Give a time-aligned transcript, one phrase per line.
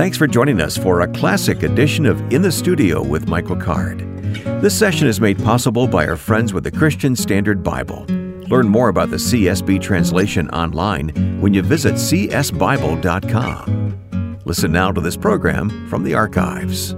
[0.00, 3.98] Thanks for joining us for a classic edition of In the Studio with Michael Card.
[4.62, 8.06] This session is made possible by our friends with the Christian Standard Bible.
[8.48, 11.10] Learn more about the CSB translation online
[11.42, 13.10] when you visit csbible.com.
[14.46, 16.96] Listen now to this program from the archives.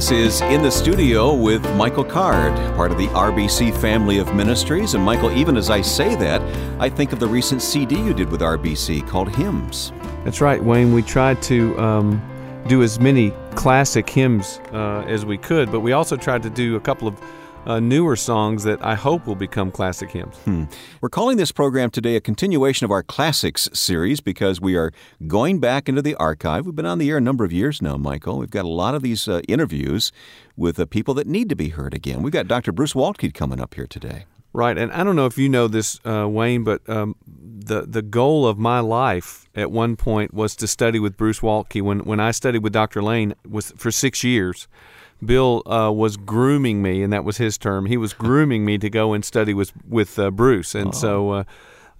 [0.00, 4.94] This is In the Studio with Michael Card, part of the RBC family of ministries.
[4.94, 6.40] And Michael, even as I say that,
[6.80, 9.92] I think of the recent CD you did with RBC called Hymns.
[10.24, 10.94] That's right, Wayne.
[10.94, 15.92] We tried to um, do as many classic hymns uh, as we could, but we
[15.92, 17.20] also tried to do a couple of
[17.66, 20.36] uh, newer songs that I hope will become classic hymns.
[20.38, 20.64] Hmm.
[21.00, 24.92] We're calling this program today a continuation of our Classics series because we are
[25.26, 26.66] going back into the archive.
[26.66, 28.38] We've been on the air a number of years now, Michael.
[28.38, 30.12] We've got a lot of these uh, interviews
[30.56, 32.22] with uh, people that need to be heard again.
[32.22, 32.72] We've got Dr.
[32.72, 34.24] Bruce Waltke coming up here today.
[34.52, 38.02] Right, and I don't know if you know this, uh, Wayne, but um, the the
[38.02, 41.80] goal of my life at one point was to study with Bruce Waltke.
[41.80, 43.00] When when I studied with Dr.
[43.00, 44.66] Lane was for six years.
[45.24, 47.86] Bill uh, was grooming me, and that was his term.
[47.86, 50.92] He was grooming me to go and study with with uh, Bruce, and oh.
[50.92, 51.44] so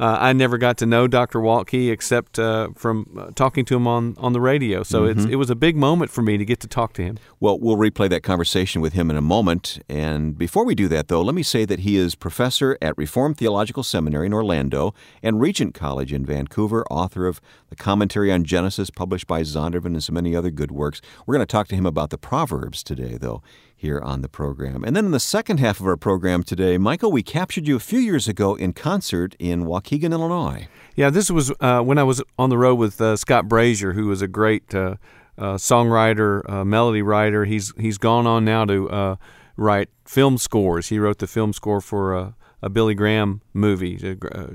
[0.01, 1.41] uh, I never got to know Dr.
[1.41, 4.83] Waltke except uh, from uh, talking to him on, on the radio.
[4.83, 5.31] So mm-hmm.
[5.31, 7.19] it was a big moment for me to get to talk to him.
[7.39, 9.79] Well, we'll replay that conversation with him in a moment.
[9.91, 13.37] And before we do that, though, let me say that he is professor at Reformed
[13.37, 18.89] Theological Seminary in Orlando and Regent College in Vancouver, author of the Commentary on Genesis,
[18.89, 21.03] published by Zondervan, and so many other good works.
[21.27, 23.43] We're going to talk to him about the Proverbs today, though
[23.81, 24.85] here on the program.
[24.85, 27.81] And then in the second half of our program today, Michael, we captured you a
[27.81, 30.69] few years ago in concert in Waukegan, Illinois.
[30.97, 34.07] Yeah, this was uh, when I was on the road with uh, Scott Brazier, who
[34.09, 34.97] was a great uh,
[35.39, 37.47] uh songwriter, uh, melody writer.
[37.47, 39.17] He's he's gone on now to uh,
[39.57, 40.89] write film scores.
[40.91, 43.97] He wrote the film score for a Billy Graham movie.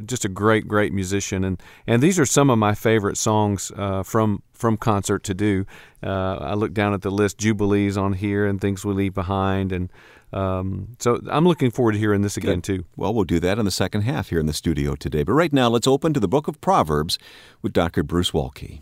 [0.06, 4.04] Just a great, great musician, and and these are some of my favorite songs uh,
[4.04, 5.66] from from concert to do.
[6.04, 9.72] Uh, I look down at the list, Jubilees on here, and Things We Leave Behind,
[9.72, 9.92] and
[10.34, 12.64] um, so I'm looking forward to hearing this again Good.
[12.64, 12.86] too.
[12.98, 15.24] Well, we'll do that in the second half here in the studio today.
[15.24, 17.18] But right now, let's open to the Book of Proverbs
[17.62, 18.04] with Dr.
[18.04, 18.82] Bruce Waltke.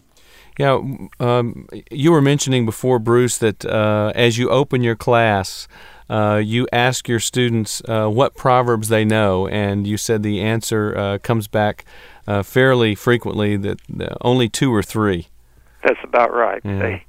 [0.58, 0.80] Yeah,
[1.20, 5.68] um, you were mentioning before, Bruce, that uh, as you open your class
[6.10, 10.96] uh, you ask your students uh, what proverbs they know, and you said the answer
[10.98, 11.86] uh, comes back
[12.28, 13.80] uh, fairly frequently that
[14.22, 15.28] only two or three.
[15.84, 16.62] That's about right.
[16.64, 16.80] Yeah.
[16.80, 17.06] They,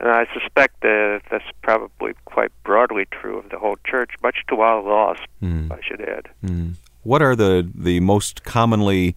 [0.00, 4.60] and I suspect that that's probably quite broadly true of the whole church, much to
[4.60, 5.70] our loss, mm.
[5.70, 6.28] I should add.
[6.44, 6.74] Mm.
[7.02, 9.14] What are the, the most commonly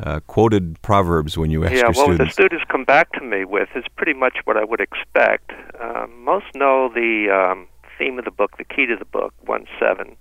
[0.00, 2.36] uh, quoted proverbs when you ask yeah, your well, students?
[2.36, 5.52] the students come back to me with is pretty much what I would expect.
[5.80, 9.66] Um, most know the um, theme of the book, the key to the book, 1
[9.78, 10.16] 7.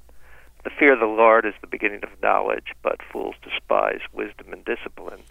[0.64, 4.66] The fear of the Lord is the beginning of knowledge, but fools despise wisdom and
[4.66, 5.22] discipline.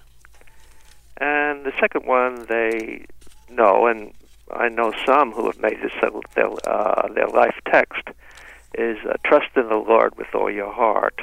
[1.19, 3.07] And the second one they
[3.49, 4.13] know, and
[4.53, 5.93] I know some who have made this
[6.35, 8.03] their, uh, their life text,
[8.75, 11.21] is uh, trust in the Lord with all your heart.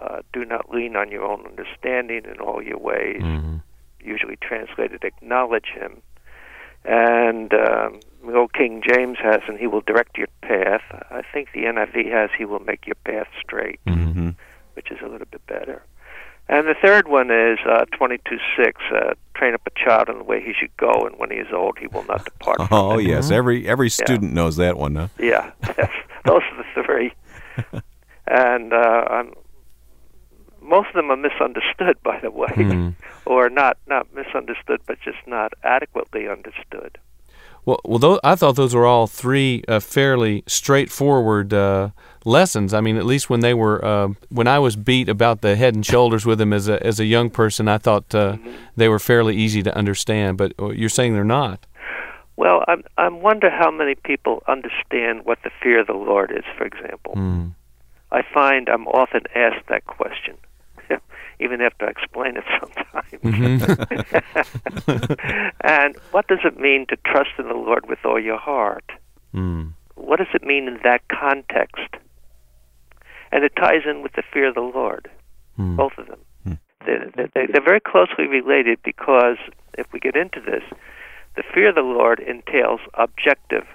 [0.00, 3.22] Uh, do not lean on your own understanding in all your ways.
[3.22, 3.56] Mm-hmm.
[4.00, 6.02] Usually translated, acknowledge Him.
[6.84, 10.82] And um, the old King James has, and he will direct your path.
[11.10, 14.30] I think the NIV has, he will make your path straight, mm-hmm.
[14.74, 15.82] which is a little bit better.
[16.48, 18.80] And the third one is uh, 22 6.
[18.92, 21.48] Uh, train up a child in the way he should go, and when he is
[21.52, 23.06] old, he will not depart from Oh, it.
[23.06, 23.30] yes.
[23.30, 24.34] Every every student yeah.
[24.42, 25.08] knows that one, huh?
[25.18, 25.50] Yeah.
[26.24, 27.12] Those are the three.
[28.26, 29.32] and uh, I'm,
[30.62, 32.94] most of them are misunderstood, by the way, mm.
[33.26, 36.98] or not, not misunderstood, but just not adequately understood.
[37.66, 41.90] Well, well, those, I thought those were all three uh, fairly straightforward uh,
[42.24, 42.74] lessons.
[42.74, 45.74] I mean, at least when they were uh, when I was beat about the head
[45.74, 48.54] and shoulders with them as a as a young person, I thought uh, mm-hmm.
[48.76, 50.38] they were fairly easy to understand.
[50.38, 51.66] But uh, you're saying they're not.
[52.36, 56.44] Well, I I wonder how many people understand what the fear of the Lord is.
[56.56, 57.54] For example, mm.
[58.10, 60.36] I find I'm often asked that question
[61.40, 63.10] even after I explain it sometimes.
[63.22, 63.72] Mm-hmm.
[65.60, 68.90] and what does it mean to trust in the Lord with all your heart?
[69.34, 69.72] Mm.
[69.94, 71.96] What does it mean in that context?
[73.34, 75.10] And it ties in with the fear of the Lord,
[75.58, 75.76] mm.
[75.76, 76.20] both of them.
[76.46, 76.58] Mm.
[76.86, 79.38] They're, they're, they're very closely related because
[79.76, 80.62] if we get into this,
[81.34, 83.66] the fear of the Lord entails objective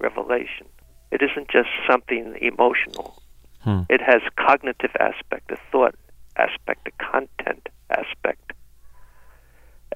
[0.00, 0.66] revelation.
[1.12, 3.22] It isn't just something emotional.
[3.60, 3.82] Hmm.
[3.88, 5.94] It has cognitive aspect, a thought
[6.36, 8.52] aspect, a content aspect.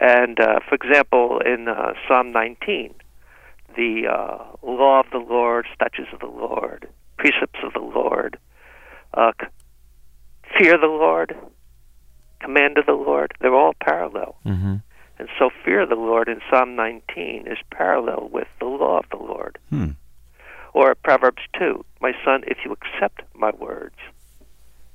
[0.01, 2.95] And uh, for example, in uh, Psalm 19,
[3.77, 6.89] the uh, law of the Lord, statutes of the Lord,
[7.19, 8.39] precepts of the Lord,
[9.15, 9.33] uh,
[10.59, 11.37] fear the Lord,
[12.41, 14.37] command of the Lord, they're all parallel.
[14.45, 14.77] Mm-hmm.
[15.19, 19.05] And so fear of the Lord in Psalm 19 is parallel with the law of
[19.11, 19.59] the Lord.
[19.69, 19.91] Hmm.
[20.73, 23.97] Or Proverbs 2, my son, if you accept my words,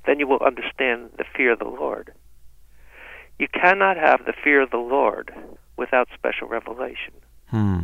[0.04, 2.12] then you will understand the fear of the Lord.
[3.38, 5.32] You cannot have the fear of the Lord
[5.76, 7.14] without special revelation.
[7.50, 7.80] Hmm.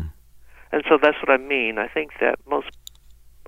[0.73, 1.79] And so that's what I mean.
[1.79, 2.71] I think that most,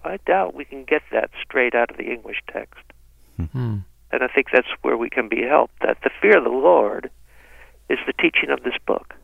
[0.05, 2.83] I doubt we can get that straight out of the English text.
[3.37, 3.79] Hmm.
[4.13, 5.81] And I think that's where we can be helped.
[5.81, 7.11] That the fear of the Lord
[7.89, 9.15] is the teaching of this book.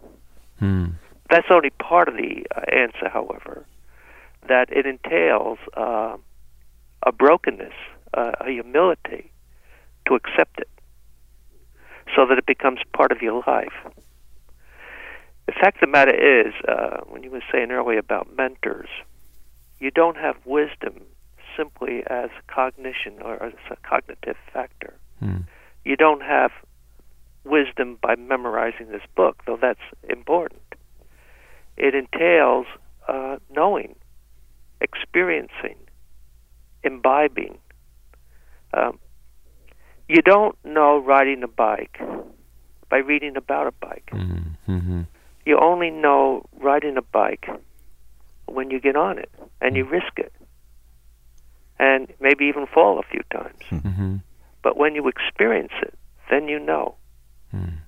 [0.58, 0.86] Hmm.
[1.28, 3.64] That's only part of the uh, answer, however,
[4.48, 6.16] that it entails uh,
[7.04, 7.74] a brokenness,
[8.14, 9.30] uh, a humility
[10.08, 10.68] to accept it
[12.14, 13.72] so that it becomes part of your life.
[15.46, 18.88] The fact of the matter is, uh, when you were saying earlier about mentors,
[19.80, 21.02] you don't have wisdom
[21.56, 24.94] simply as cognition or as a cognitive factor.
[25.18, 25.38] Hmm.
[25.84, 26.52] You don't have
[27.44, 30.62] wisdom by memorizing this book, though that's important.
[31.76, 32.66] It entails
[33.08, 33.96] uh, knowing,
[34.80, 35.76] experiencing,
[36.84, 37.58] imbibing.
[38.74, 38.98] Um,
[40.08, 41.98] you don't know riding a bike
[42.90, 44.10] by reading about a bike.
[44.12, 45.02] Mm-hmm.
[45.46, 47.48] You only know riding a bike
[48.50, 49.30] when you get on it
[49.60, 50.32] and you risk it,
[51.78, 53.62] and maybe even fall a few times.
[53.70, 54.16] Mm-hmm.
[54.62, 55.94] But when you experience it,
[56.30, 56.96] then you know.
[57.50, 57.78] Hmm.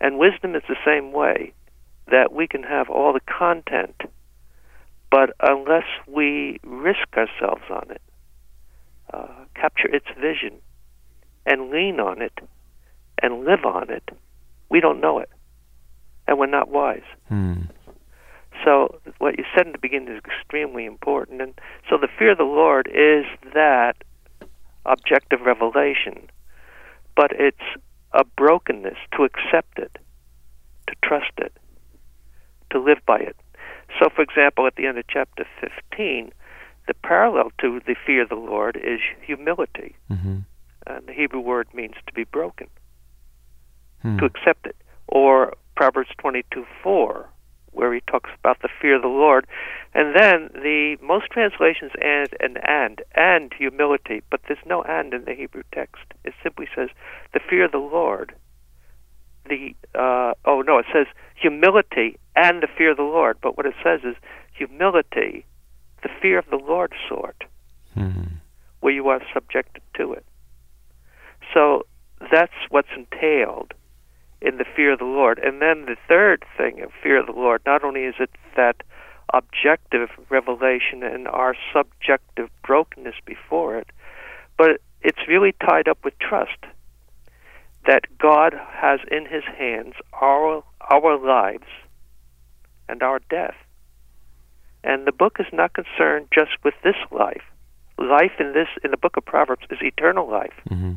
[0.00, 1.52] And wisdom is the same way
[2.10, 4.00] that we can have all the content,
[5.10, 8.02] but unless we risk ourselves on it,
[9.12, 10.58] uh, capture its vision,
[11.46, 12.38] and lean on it,
[13.22, 14.08] and live on it,
[14.68, 15.28] we don't know it.
[16.26, 17.02] And we're not wise.
[17.28, 17.62] Hmm.
[18.64, 21.40] So what you said in the beginning is extremely important.
[21.40, 21.54] And
[21.88, 23.24] so the fear of the Lord is
[23.54, 23.96] that
[24.86, 26.28] objective revelation,
[27.16, 27.58] but it's
[28.12, 29.98] a brokenness to accept it,
[30.88, 31.52] to trust it,
[32.70, 33.36] to live by it.
[33.98, 36.32] So, for example, at the end of chapter 15,
[36.88, 39.94] the parallel to the fear of the Lord is humility.
[40.10, 40.38] Mm-hmm.
[40.86, 42.66] And the Hebrew word means to be broken,
[44.02, 44.18] Hmm.
[44.18, 44.76] to accept it.
[45.06, 47.28] Or Proverbs 22 4,
[47.72, 49.46] where he talks about the fear of the Lord.
[49.94, 55.24] And then the most translations add an and, and humility, but there's no and in
[55.24, 56.04] the Hebrew text.
[56.24, 56.88] It simply says
[57.32, 58.34] the fear of the Lord.
[59.48, 63.38] The uh, oh no, it says humility and the fear of the Lord.
[63.42, 64.16] But what it says is
[64.54, 65.44] humility,
[66.02, 67.44] the fear of the Lord sort,
[67.94, 68.38] Hmm.
[68.80, 70.24] where you are subjected to it.
[71.52, 71.86] So
[72.30, 73.74] that's what's entailed
[74.44, 75.38] in the fear of the Lord.
[75.38, 78.82] And then the third thing of fear of the Lord, not only is it that
[79.32, 83.88] objective revelation and our subjective brokenness before it,
[84.58, 86.58] but it's really tied up with trust
[87.86, 91.66] that God has in his hands our our lives
[92.88, 93.56] and our death.
[94.84, 97.42] And the book is not concerned just with this life.
[97.98, 100.54] Life in this in the book of Proverbs is eternal life.
[100.68, 100.94] Mm-hmm.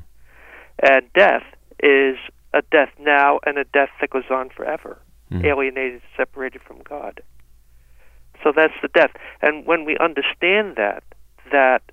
[0.83, 1.43] And death
[1.81, 2.17] is
[2.55, 4.97] a death now and a death that goes on forever,
[5.31, 5.45] Mhm.
[5.45, 7.21] alienated, separated from God.
[8.43, 9.11] So that's the death.
[9.41, 11.03] And when we understand that,
[11.51, 11.83] that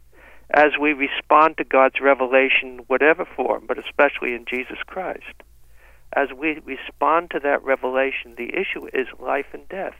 [0.50, 5.42] as we respond to God's revelation, whatever form, but especially in Jesus Christ,
[6.12, 9.96] as we respond to that revelation, the issue is life and death.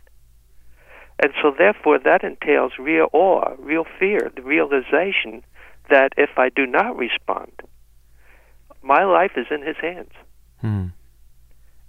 [1.19, 5.43] And so, therefore, that entails real awe, real fear, the realization
[5.89, 7.63] that if I do not respond,
[8.83, 10.13] my life is in His hands,
[10.63, 10.87] Hmm.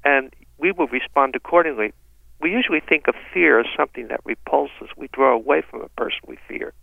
[0.03, 1.93] and we will respond accordingly.
[2.41, 4.89] We usually think of fear as something that repulses.
[4.97, 6.73] We draw away from a person we fear.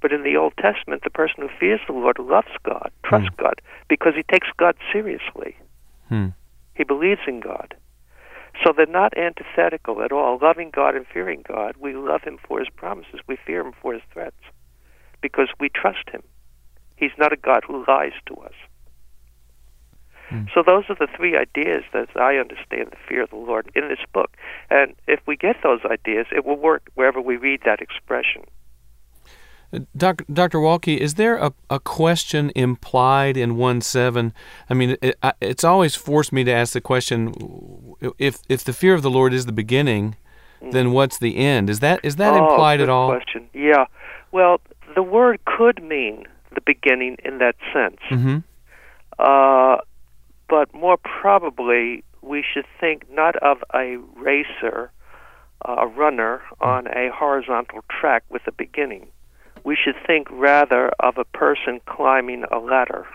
[0.00, 3.60] But in the Old Testament, the person who fears the Lord loves God, trusts God,
[3.88, 5.56] because he takes God seriously.
[6.08, 6.28] Hmm.
[6.74, 7.74] He believes in God.
[8.62, 10.38] So they're not antithetical at all.
[10.40, 13.20] Loving God and fearing God, we love Him for His promises.
[13.26, 14.36] We fear Him for His threats
[15.20, 16.22] because we trust Him.
[16.96, 18.52] He's not a God who lies to us.
[20.28, 20.44] Hmm.
[20.54, 23.88] So those are the three ideas that I understand the fear of the Lord in
[23.88, 24.30] this book.
[24.70, 28.44] And if we get those ideas, it will work wherever we read that expression.
[29.96, 30.58] Doc, Dr.
[30.58, 34.34] Waltke, is there a, a question implied in 1 7?
[34.68, 37.34] I mean, it, it's always forced me to ask the question
[38.18, 40.16] if, if the fear of the Lord is the beginning,
[40.70, 41.68] then what's the end?
[41.68, 43.10] Is that is that oh, implied good at all?
[43.10, 43.48] Question.
[43.52, 43.86] Yeah.
[44.30, 44.60] Well,
[44.94, 46.24] the word could mean
[46.54, 47.98] the beginning in that sense.
[48.10, 48.38] Mm-hmm.
[49.18, 49.78] Uh,
[50.52, 54.92] but more probably, we should think not of a racer,
[55.66, 59.06] uh, a runner on a horizontal track with a beginning.
[59.64, 63.06] We should think rather of a person climbing a ladder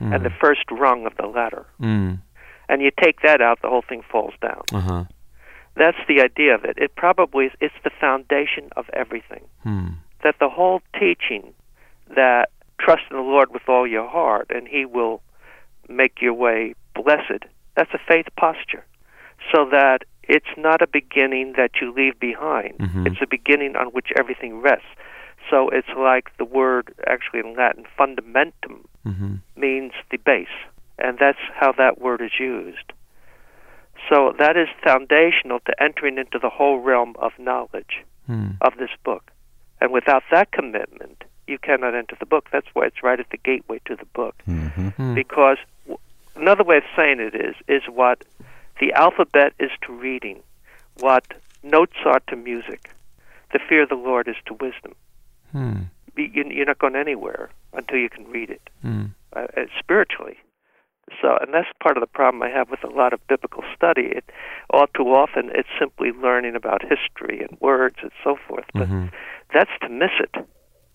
[0.00, 0.14] Mm.
[0.14, 1.66] and the first rung of the ladder.
[1.82, 2.20] Mm.
[2.68, 4.62] And you take that out, the whole thing falls down.
[4.72, 5.04] Uh huh.
[5.74, 6.76] That's the idea of it.
[6.78, 9.44] It probably is, it's the foundation of everything.
[9.64, 9.88] Hmm.
[10.22, 11.52] That the whole teaching
[12.16, 15.20] that trust in the Lord with all your heart and he will
[15.90, 17.44] make your way blessed.
[17.76, 18.84] That's a faith posture.
[19.54, 22.78] So that it's not a beginning that you leave behind.
[22.78, 23.06] Mhm.
[23.06, 24.86] It's a beginning on which everything rests.
[25.48, 29.36] So it's like the word actually in Latin fundamentum Mm-hmm.
[29.56, 30.48] means the base,
[30.98, 32.92] and that's how that word is used.
[34.10, 38.50] So that is foundational to entering into the whole realm of knowledge Hmm.
[38.60, 39.30] of this book.
[39.80, 42.48] And without that commitment, you cannot enter the book.
[42.52, 44.34] That's why it's right at the gateway to the book.
[44.48, 44.88] Mm-hmm.
[44.88, 45.14] Hmm.
[45.14, 45.98] Because w-
[46.36, 48.24] another way of saying it is is what
[48.80, 50.40] the alphabet is to reading,
[51.00, 51.24] what
[51.62, 52.90] notes are to music.
[53.52, 54.94] The fear of the Lord is to wisdom.
[55.52, 55.82] Hmm.
[56.16, 59.06] You- you- You're not going anywhere until you can read it Hmm.
[59.34, 60.38] uh, uh, spiritually.
[61.20, 64.06] So, and that's part of the problem I have with a lot of biblical study.
[64.18, 64.24] It
[64.70, 68.64] all too often it's simply learning about history and words and so forth.
[68.72, 69.10] But Mhm.
[69.52, 70.32] that's to miss it,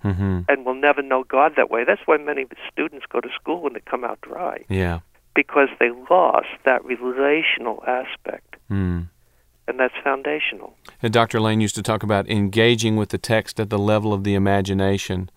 [0.05, 0.41] Mm-hmm.
[0.47, 1.83] and we'll never know God that way.
[1.83, 4.99] That's why many students go to school and they come out dry Yeah.
[5.33, 9.01] because they lost that relational aspect, Hmm.
[9.67, 10.75] and that's foundational.
[11.01, 11.39] And Dr.
[11.41, 15.29] Lane used to talk about engaging with the text at the level of the imagination,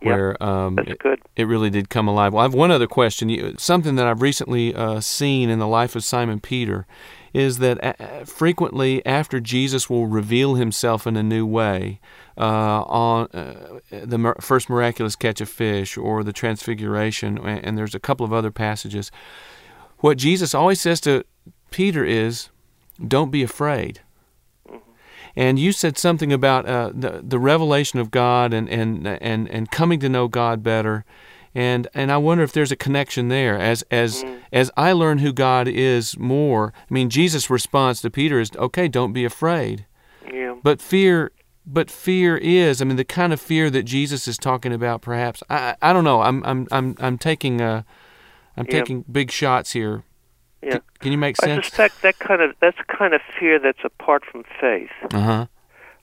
[0.00, 1.00] where um, it,
[1.36, 2.32] it really did come alive.
[2.32, 3.28] Well, I have one other question.
[3.28, 6.86] You, something that I've recently uh, seen in the life of Simon Peter
[7.32, 12.00] is that uh, frequently after Jesus will reveal himself in a new way
[12.36, 17.94] uh, on uh, the first miraculous catch of fish or the transfiguration, and, and there's
[17.94, 19.10] a couple of other passages,
[19.98, 21.24] what Jesus always says to
[21.70, 22.50] Peter is,
[23.06, 24.00] "Don't be afraid."
[25.34, 29.70] And you said something about uh, the the revelation of God and, and and and
[29.70, 31.04] coming to know God better,
[31.54, 33.58] and and I wonder if there's a connection there.
[33.58, 38.40] As as as I learn who God is more, I mean Jesus' response to Peter
[38.40, 39.86] is, "Okay, don't be afraid."
[40.32, 40.54] Yeah.
[40.62, 41.32] But fear,
[41.66, 45.02] but fear is, I mean, the kind of fear that Jesus is talking about.
[45.02, 46.22] Perhaps I I don't know.
[46.22, 47.82] I'm I'm I'm I'm taking uh,
[48.56, 48.78] I'm Yeah.
[48.78, 50.04] taking big shots here.
[50.62, 50.74] Yeah.
[50.74, 51.58] C- can you make sense?
[51.58, 55.46] I suspect that kind of that's kind of fear that's apart from faith Uh huh.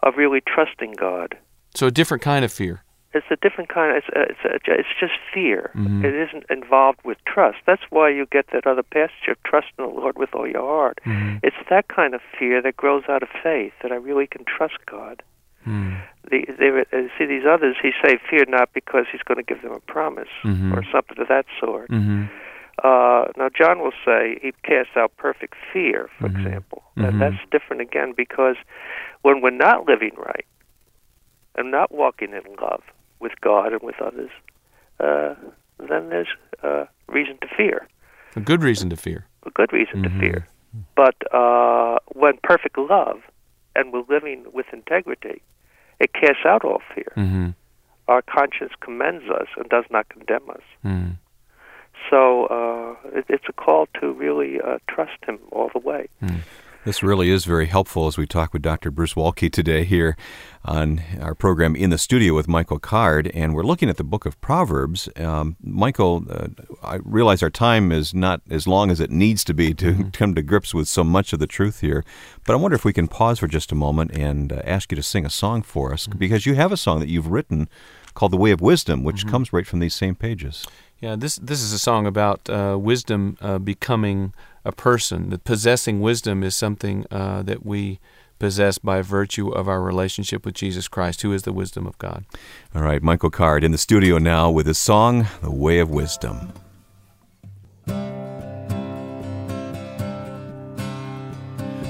[0.04, 1.38] of really trusting God.
[1.74, 2.84] So a different kind of fear.
[3.14, 3.98] It's a different kind.
[3.98, 5.72] Of, it's it's it's just fear.
[5.76, 6.04] Mhm.
[6.04, 7.58] It isn't involved with trust.
[7.66, 10.62] That's why you get that other passage of trust in the Lord with all your
[10.62, 11.00] heart.
[11.06, 11.40] Mhm.
[11.42, 14.78] It's that kind of fear that grows out of faith that I really can trust
[14.86, 15.24] God.
[15.68, 15.98] Mm.
[16.30, 17.76] The, they, uh, see these others.
[17.82, 20.78] He say fear not because he's going to give them a promise Mhm.
[20.78, 21.90] or something of that sort.
[21.90, 22.26] Mm-hmm.
[22.84, 26.38] Uh, now John will say he casts out perfect fear, for Mhm.
[26.46, 26.84] example.
[26.96, 28.56] And that's different again because
[29.24, 30.46] when we're not living right
[31.56, 32.84] and not walking in love
[33.20, 34.30] with God and with others,
[35.00, 35.36] uh,
[35.80, 36.28] then there's
[36.64, 37.88] uh, reason to fear,
[38.36, 39.26] A good reason to fear.
[39.46, 40.04] a good reason Mhm.
[40.04, 40.48] to fear.
[40.96, 43.22] But uh, when perfect love
[43.76, 45.42] and we're living with integrity,
[46.00, 47.12] it casts out all fear.
[47.18, 47.50] Mm-hmm.
[48.08, 50.62] Our conscience commends us and does not condemn us.
[50.86, 51.16] Mm.
[52.10, 56.08] So uh, it, it's a call to really uh, trust Him all the way.
[56.86, 58.90] This really is very helpful as we talk with Dr.
[58.90, 60.16] Bruce Waltke today here
[60.64, 64.26] on our program in the studio with Michael Card, and we're looking at the book
[64.26, 65.10] of Proverbs.
[65.18, 66.48] Um, Michael, uh,
[66.82, 70.34] I realize our time is not as long as it needs to be to come
[70.36, 72.06] to grips with so much of the truth here,
[72.46, 74.96] but I wonder if we can pause for just a moment and uh, ask you
[74.96, 77.68] to sing a song for us, because you have a song that you've written
[78.14, 80.66] called The Way of Wisdom, which comes right from these same pages.
[81.02, 84.34] Yeah, this this is a song about uh, wisdom uh, becoming
[84.66, 85.30] a person.
[85.30, 88.00] That possessing wisdom is something uh, that we
[88.40, 92.26] possess by virtue of our relationship with Jesus Christ, who is the wisdom of God.
[92.74, 96.54] All right, Michael Card in the studio now with his song, The Way of Wisdom.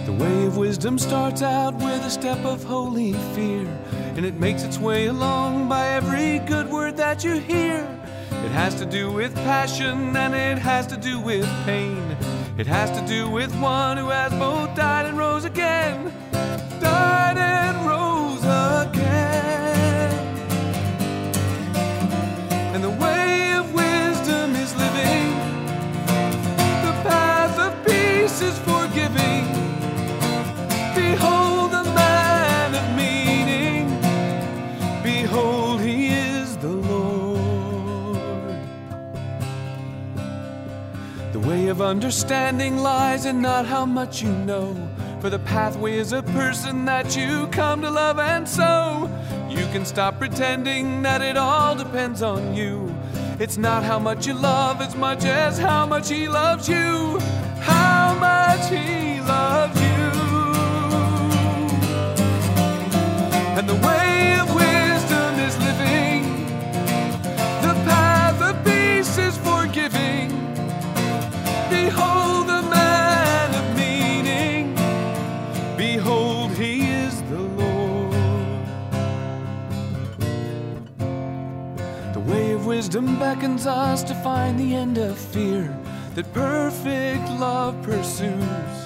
[0.06, 3.68] The way of wisdom starts out with a step of holy fear,
[4.16, 7.88] and it makes its way along by every good word that you hear.
[8.32, 12.18] It has to do with passion and it has to do with pain.
[12.60, 16.12] It has to do with one who has both died and rose again.
[16.82, 20.12] Died and rose again.
[22.76, 25.30] And the way of wisdom is living.
[26.84, 29.46] The path of peace is forgiving.
[30.94, 33.88] Behold the man of meaning.
[35.02, 36.19] Behold, he is
[41.50, 44.68] way of understanding lies in not how much you know.
[45.20, 49.10] For the pathway is a person that you come to love, and so
[49.50, 52.96] you can stop pretending that it all depends on you.
[53.40, 57.20] It's not how much you love as much as how much he loves you.
[57.62, 60.06] How much he loves you.
[63.58, 64.54] And the way of
[82.80, 85.78] wisdom beckons us to find the end of fear
[86.16, 88.78] that perfect love pursues.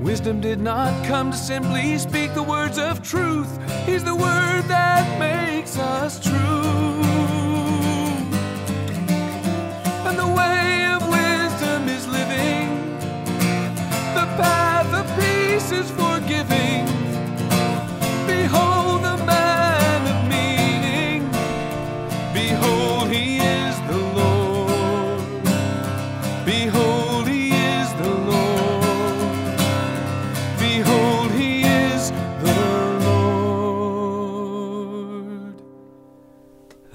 [0.00, 3.48] Wisdom did not come to simply speak the words of truth.
[3.86, 7.04] He's the word that makes us true.
[10.08, 12.66] And the way of wisdom is living,
[14.18, 16.11] the path of peace is forgiving.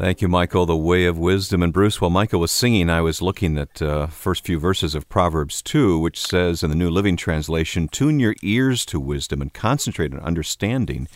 [0.08, 0.66] Thank you, Michael.
[0.66, 1.62] The way of wisdom.
[1.62, 5.10] And Bruce, while Michael was singing, I was looking at uh, first few verses of
[5.10, 9.54] Proverbs 2, which says in the New Living Translation, Tune your ears to wisdom and
[9.54, 11.10] concentrate on understanding.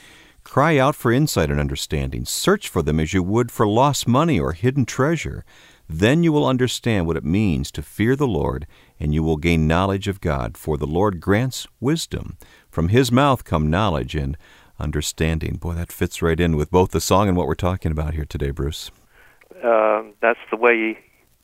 [0.43, 2.25] Cry out for insight and understanding.
[2.25, 5.45] Search for them as you would for lost money or hidden treasure.
[5.87, 8.67] Then you will understand what it means to fear the Lord,
[8.99, 10.57] and you will gain knowledge of God.
[10.57, 12.35] For the Lord grants wisdom.
[12.69, 14.37] From his mouth come knowledge and
[14.81, 15.55] understanding.
[15.55, 18.25] Boy, that fits right in with both the song and what we're talking about here
[18.25, 18.91] today, Bruce.
[19.63, 20.97] Um, that's the way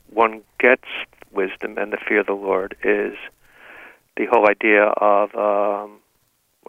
[0.09, 0.87] one gets
[1.31, 3.13] wisdom and the fear of the Lord is
[4.15, 5.33] the whole idea of.
[5.35, 5.99] Um,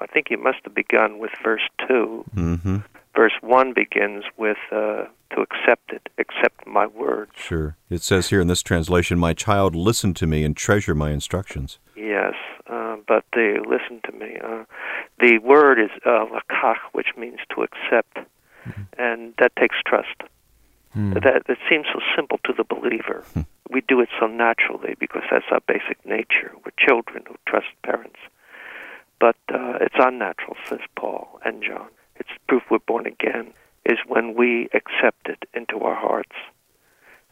[0.00, 2.24] I think it must have begun with verse two.
[2.34, 2.76] Mm-hmm.
[3.16, 7.30] Verse one begins with uh, to accept it, accept my word.
[7.34, 7.76] Sure.
[7.90, 11.78] It says here in this translation, My child, listen to me and treasure my instructions.
[11.96, 12.34] Yes,
[12.68, 14.38] uh, but they listen to me.
[14.42, 14.64] Uh,
[15.20, 18.18] the word is uh, lakach, which means to accept,
[18.98, 20.22] and that takes trust.
[21.14, 23.24] That it seems so simple to the believer.
[23.70, 26.52] we do it so naturally because that's our basic nature.
[26.64, 28.18] We're children who trust parents,
[29.20, 31.88] but uh, it's unnatural, says Paul and John.
[32.16, 33.52] It's proof we're born again
[33.84, 36.36] is when we accept it into our hearts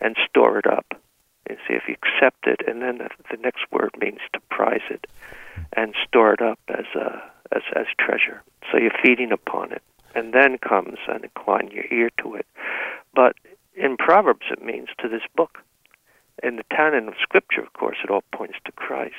[0.01, 0.87] and store it up.
[1.49, 4.87] You see, if you accept it, and then the, the next word means to prize
[4.91, 5.07] it
[5.75, 7.23] and store it up as a
[7.53, 8.43] as as treasure.
[8.71, 9.83] So you're feeding upon it,
[10.15, 12.47] and then comes and incline your ear to it.
[13.15, 13.37] But
[13.75, 15.59] in Proverbs, it means to this book.
[16.43, 19.15] In the canon of Scripture, of course, it all points to Christ.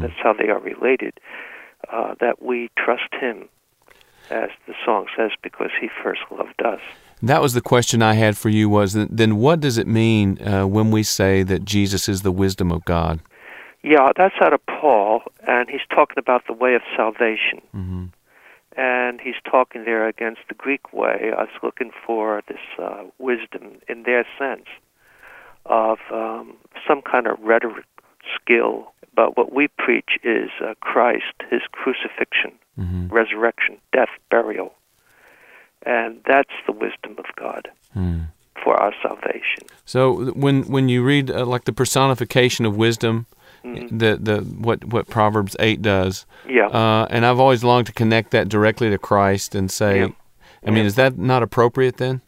[0.00, 1.20] That's how they are related.
[1.92, 3.48] Uh, that we trust Him,
[4.30, 6.80] as the song says, because He first loved us.
[7.22, 10.66] That was the question I had for you was then what does it mean uh,
[10.66, 13.20] when we say that Jesus is the wisdom of God?
[13.82, 17.60] Yeah, that's out of Paul, and he's talking about the way of salvation.
[17.74, 18.04] Mm-hmm.
[18.76, 21.30] And he's talking there against the Greek way.
[21.36, 24.66] Was looking for this uh, wisdom in their sense
[25.66, 26.54] of um,
[26.88, 27.84] some kind of rhetoric
[28.34, 28.92] skill.
[29.14, 33.08] But what we preach is uh, Christ, his crucifixion, Mm-hmm.
[33.08, 34.72] resurrection, death, burial.
[35.84, 38.28] And that's the wisdom of God Mm.
[38.64, 39.64] for our salvation.
[39.84, 43.26] So when when you read uh, like the personification of wisdom,
[43.64, 43.98] Mhm.
[43.98, 46.66] the the what what Proverbs eight does, Yeah.
[46.68, 50.08] uh, and I've always longed to connect that directly to Christ and say, Yeah.
[50.66, 50.84] I mean, Yeah.
[50.84, 52.20] is that not appropriate then?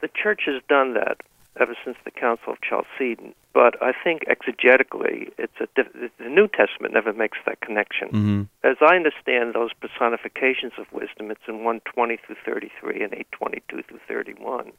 [0.00, 1.18] The church has done that
[1.60, 6.48] ever since the Council of Chalcedon, but I think exegetically, it's a diff- the New
[6.48, 8.08] Testament never makes that connection.
[8.08, 8.42] Mm-hmm.
[8.64, 14.00] As I understand those personifications of wisdom, it's in 120 through 33 and 822 through
[14.08, 14.72] 31,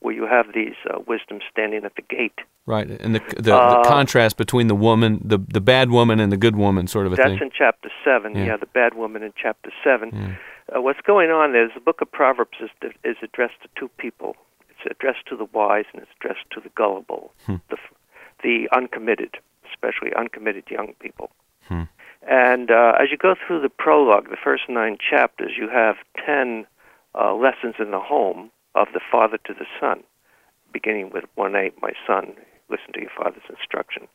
[0.00, 2.38] where you have these uh, wisdom standing at the gate.
[2.66, 6.30] Right, and the the, Uh, the contrast between the woman, the the bad woman, and
[6.32, 7.38] the good woman, sort of a That's thing.
[7.42, 8.34] in chapter 7.
[8.34, 8.44] Yeah.
[8.46, 8.56] Yeah.
[8.56, 10.10] the bad woman in chapter 7.
[10.12, 10.76] Yeah.
[10.76, 12.70] Uh, what's going on there is the book of Proverbs is,
[13.04, 14.34] is addressed to two people.
[14.70, 17.56] It's addressed to the wise and it's addressed to the gullible, Hmm.
[17.70, 17.76] the,
[18.42, 19.38] the uncommitted,
[19.70, 21.30] especially uncommitted young people.
[21.68, 21.82] Hmm.
[22.28, 26.66] And uh, as you go through the prologue, the first nine chapters, you have ten
[27.14, 30.02] uh, lessons in the home of the father to the son,
[30.72, 32.34] beginning with 1 8, my son,
[32.68, 34.06] listen to your father's instruction,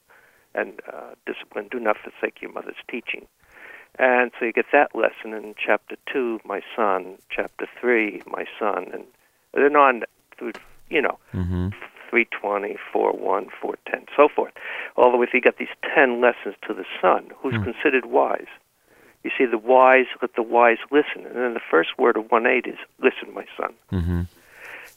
[0.55, 3.27] and uh, discipline, do not forsake your mother's teaching.
[3.99, 8.87] And so you get that lesson in chapter 2, my son, chapter 3, my son,
[8.93, 9.03] and
[9.53, 10.03] then on
[10.37, 10.53] through,
[10.89, 11.69] you know, Mm-hmm.
[12.09, 14.51] 320, 41, 410, so forth.
[14.97, 17.63] All the way through, you got these 10 lessons to the son, who's Hmm.
[17.63, 18.51] considered wise.
[19.23, 21.25] You see, the wise, let the wise listen.
[21.25, 23.73] And then the first word of 1 8 is, listen, my son.
[23.93, 24.21] Mm-hmm.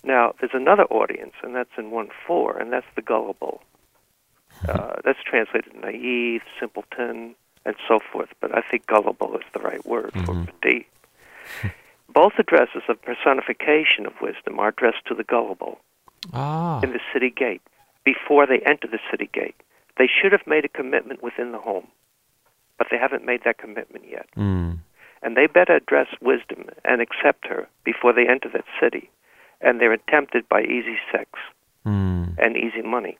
[0.04, 3.62] Now, there's another audience, and that's in 1 4, and that's the gullible.
[4.68, 7.34] Uh, that's translated naive, simpleton,
[7.66, 10.86] and so forth, but I think gullible is the right word for peti.
[12.14, 15.80] Both addresses of personification of wisdom are addressed to the gullible
[16.32, 16.80] Ah.
[16.82, 17.62] in the city gate
[18.04, 19.56] before they enter the city gate.
[19.98, 21.88] They should have made a commitment within the home,
[22.78, 24.26] but they haven't made that commitment yet.
[24.36, 24.78] Mm.
[25.22, 29.10] And they better address wisdom and accept her before they enter that city.
[29.64, 31.28] And they're tempted by easy sex
[31.86, 32.38] Mm.
[32.38, 33.18] and easy money.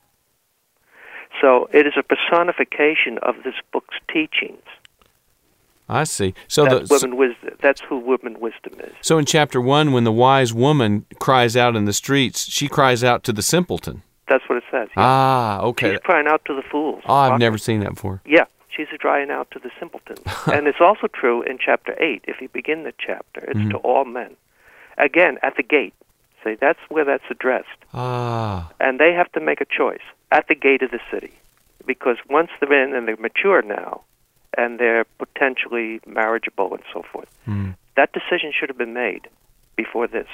[1.41, 4.63] So it is a personification of this book's teachings.
[5.89, 6.33] I see.
[6.49, 7.57] So That's the women wisdom.
[7.61, 8.93] That's who women wisdom is.
[9.03, 13.05] so in chapter one, when the wise woman cries out in the streets, she cries
[13.05, 14.03] out to the simpleton.
[14.29, 14.89] That's what it says.
[14.97, 15.03] yeah.
[15.05, 15.91] Ah, okay.
[15.93, 17.03] She's crying out to the fools.
[17.07, 18.23] Oh, I've never seen that before.
[18.25, 20.21] Yeah, she's crying out to the simpletons.
[20.47, 22.25] and it's also true in chapter 8.
[22.27, 23.71] If you begin the chapter, it's Mm-hmm.
[23.73, 24.37] to all men.
[24.97, 25.93] Again, at the gate.
[26.45, 27.69] See, that's where that's addressed.
[27.95, 31.33] Ah, And they have to make a choice at the gate of the city.
[31.87, 34.03] Because once they're in and they're mature now,
[34.57, 37.75] and they're potentially marriageable and so forth, Mm.
[37.97, 39.29] that decision should have been made
[39.77, 40.29] before this.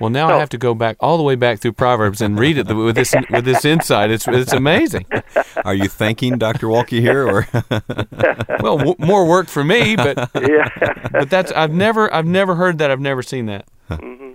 [0.00, 2.58] well now I have to go back all the way back through Proverbs and read
[2.58, 4.10] it with this with this insight.
[4.10, 5.06] It's it's amazing.
[5.64, 6.66] Are you thanking Dr.
[6.66, 7.46] Waltke here, or
[8.64, 10.68] Well, w- more work for me, but Yeah.
[11.12, 12.90] but that's I've never I've never heard that.
[12.90, 13.64] I've never seen that.
[13.90, 14.31] hmm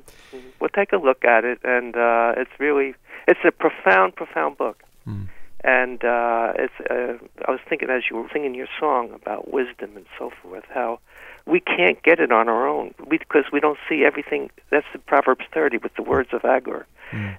[0.59, 2.95] Well, take a look at it, and uh, it's really
[3.27, 4.83] it's a profound, profound book.
[5.07, 5.27] Mm.
[5.63, 7.17] And uh, it's uh,
[7.47, 10.99] I was thinking as you were singing your song about wisdom and so forth, how
[11.45, 14.49] we can't get it on our own because we don't see everything.
[14.69, 16.85] That's in Proverbs 30 with the words of Agur,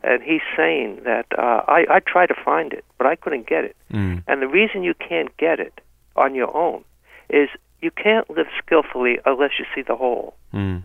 [0.03, 3.65] and he's saying that uh, I I tried to find it, but I couldn't get
[3.65, 3.77] it.
[3.93, 4.25] Mm.
[4.27, 5.81] And the reason you can't get it
[6.17, 6.85] on your own
[7.31, 7.49] is
[7.81, 10.35] you can't live skillfully unless you see the whole.
[10.53, 10.85] Mm.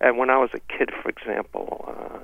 [0.00, 2.18] And when I was a kid, for example, uh,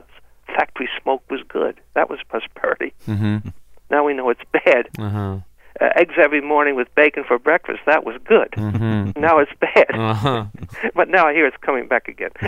[0.54, 1.80] factory smoke was good.
[1.94, 2.92] That was prosperity.
[3.06, 3.48] Mm-hmm.
[3.90, 4.88] Now we know it's bad.
[4.98, 5.38] Uh-huh.
[5.80, 7.80] Uh, eggs every morning with bacon for breakfast.
[7.87, 8.50] That was good.
[8.52, 9.20] Mm-hmm.
[9.20, 9.87] Now it's bad.
[9.92, 10.44] Uh-huh.
[10.94, 12.30] but now I hear it's coming back again.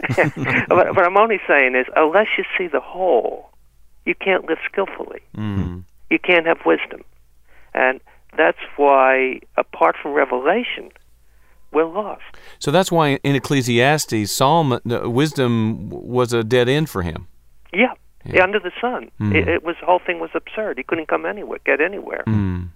[0.68, 3.50] but what I'm only saying is, unless you see the whole,
[4.04, 5.20] you can't live skillfully.
[5.36, 5.84] Mm.
[6.10, 7.02] You can't have wisdom.
[7.74, 8.00] And
[8.36, 10.90] that's why, apart from revelation,
[11.72, 12.22] we're lost.
[12.58, 17.28] So that's why in Ecclesiastes, Solomon, uh, wisdom was a dead end for him.
[17.72, 17.94] Yeah.
[18.24, 18.44] Yeah.
[18.44, 19.34] Under the sun, Mm.
[19.34, 20.78] it, it was the whole thing was absurd.
[20.78, 22.22] He couldn't come anywhere, get anywhere.
[22.26, 22.68] Mm.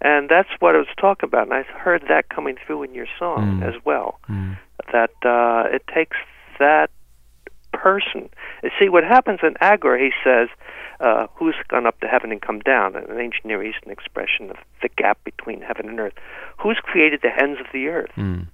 [0.00, 1.44] And that's what I was talking about.
[1.48, 3.68] And I heard that coming through in your song Mm.
[3.68, 4.20] as well.
[4.30, 4.56] Mm.
[4.92, 6.16] That uh, it takes
[6.60, 6.90] that
[7.72, 8.28] person.
[8.78, 10.48] See, what happens in Agur, he says,
[11.00, 14.56] uh, who's gone up to heaven and come down, an ancient Near Eastern expression of
[14.82, 16.14] the gap between heaven and earth.
[16.58, 18.10] Who's created the ends of the earth?
[18.16, 18.46] Mm.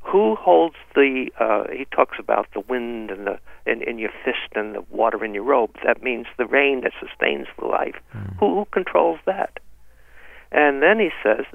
[0.00, 4.52] Who holds the, uh, he talks about the wind and the, in, in your fist
[4.54, 5.70] and the water in your robe.
[5.84, 7.96] That means the rain that sustains the life.
[8.38, 9.60] Who, who controls that?
[10.52, 11.46] And then he says,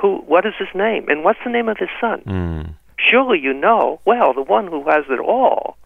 [0.00, 1.08] who, what is his name?
[1.08, 2.22] And what's the name of his son?
[2.26, 2.74] Mm.
[3.10, 5.76] surely you know well the one who has it all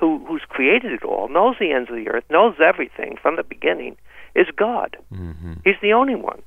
[0.00, 3.42] who who's created it all knows the ends of the earth knows everything from the
[3.44, 3.96] beginning
[4.34, 5.54] is god Mm-hmm.
[5.64, 6.42] he's the only one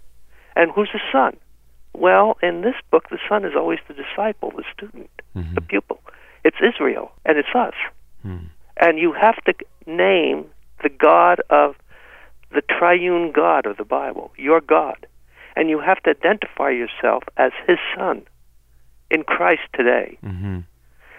[0.55, 1.37] and who's the son
[1.93, 5.09] well in this book the son is always the disciple the student
[5.55, 5.99] the pupil
[6.43, 7.75] it's israel and it's us
[8.25, 8.45] Mm.
[8.77, 9.53] and you have to
[9.85, 10.45] name
[10.81, 11.75] the god of
[12.55, 15.05] the triune god of the bible your god
[15.57, 18.17] and you have to identify yourself as his son
[19.11, 20.59] in christ today Mm-hmm.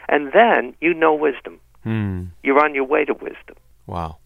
[0.09, 1.61] and then you know wisdom.
[1.85, 2.31] Mm.
[2.43, 3.57] You're on your way to wisdom.
[3.87, 4.19] Wow.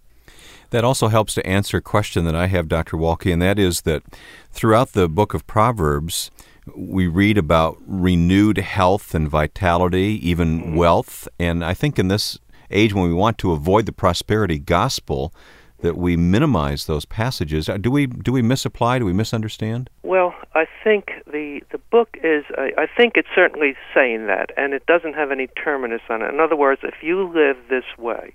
[0.71, 2.97] That also helps to answer a question that I have, Dr.
[2.97, 4.03] Waltke, and that is that
[4.51, 6.31] throughout the book of Proverbs,
[6.77, 11.27] we read about renewed health and vitality, even wealth.
[11.39, 12.39] And I think in this
[12.71, 15.33] age when we want to avoid the prosperity gospel,
[15.81, 17.69] that we minimize those passages.
[17.69, 18.99] Uh, Do we do we misapply?
[18.99, 19.91] Do we misunderstand?
[20.03, 22.45] Well, I think the the book is.
[22.57, 26.33] I, I think it's certainly saying that, and it doesn't have any terminus on it.
[26.35, 28.33] In other words, if you live this way,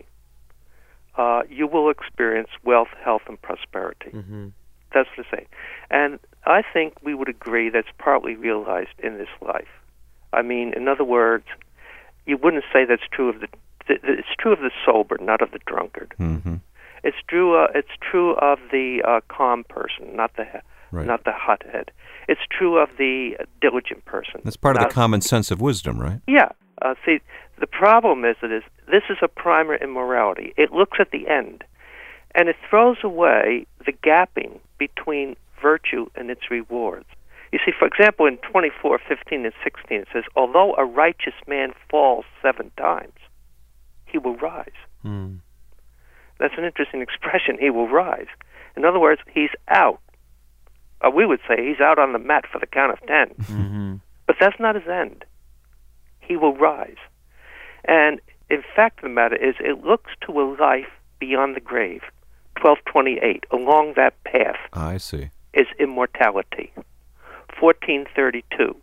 [1.18, 4.12] uh, you will experience wealth, health, and prosperity.
[4.12, 4.48] Mm-hmm.
[4.94, 5.48] That's what it's saying.
[5.92, 9.68] And I think we would agree that's partly realized in this life.
[10.32, 11.46] I mean, in other words,
[12.26, 13.48] you wouldn't say that's true of the.
[13.88, 16.14] th- th- It's true of the sober, not of the drunkard.
[16.20, 16.56] Mm-hmm.
[17.04, 17.56] It's true.
[17.62, 20.46] Uh, it's true of the uh, calm person, not the
[20.92, 21.08] Right.
[21.08, 21.90] not the hothead.
[22.28, 24.42] It's true of the diligent person.
[24.44, 26.22] That's part of the common sense of wisdom, right?
[26.28, 26.50] Yeah.
[26.84, 27.20] Uh, see,
[27.60, 28.62] the problem is that is
[28.92, 30.54] this is a primer in morality.
[30.56, 31.64] It looks at the end,
[32.36, 37.08] and it throws away the gapping between virtue and its rewards.
[37.52, 41.74] You see, for example, in 24, 15, and 16, it says, Although a righteous man
[41.90, 43.14] falls seven times,
[44.06, 44.72] he will rise.
[45.06, 45.40] Mm.
[46.44, 48.28] That's an interesting expression, he will rise.
[48.76, 50.02] In other words, he's out.
[51.00, 53.30] Uh, we would say he's out on the mat for the count of 10.
[53.30, 53.96] Mm-hmm.
[54.28, 55.24] But that's not his end.
[56.20, 56.98] He will rise.
[57.86, 62.02] And in fact, the matter is, it looks to a life beyond the grave.
[62.62, 64.58] 1228, along that path.
[64.74, 65.30] I see.
[65.54, 66.74] Is immortality.
[67.58, 68.76] 1432.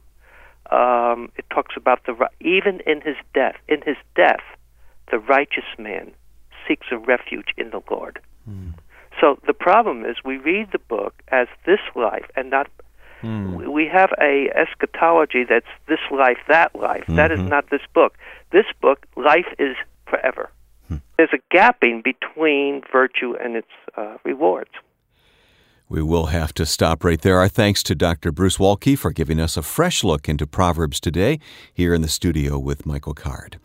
[0.74, 3.56] Um, it talks about the even in his death.
[3.68, 4.40] In his death,
[5.10, 6.12] the righteous man
[6.70, 8.20] seeks a refuge in the Lord.
[8.48, 8.74] Mm.
[9.20, 12.68] So the problem is we read the book as this life and not
[13.22, 13.68] mm.
[13.72, 17.02] we have a eschatology that's this life that life.
[17.02, 17.16] Mm-hmm.
[17.16, 17.48] That is mm-hmm.
[17.48, 18.16] not this book.
[18.52, 20.50] This book life is forever.
[20.88, 20.96] Hmm.
[21.16, 24.70] There's a gapping between virtue and its uh, rewards.
[25.90, 27.38] We will have to stop right there.
[27.38, 28.30] Our thanks to Dr.
[28.30, 31.40] Bruce Waltke for giving us a fresh look into Proverbs today
[31.74, 33.58] here in the studio with Michael Card.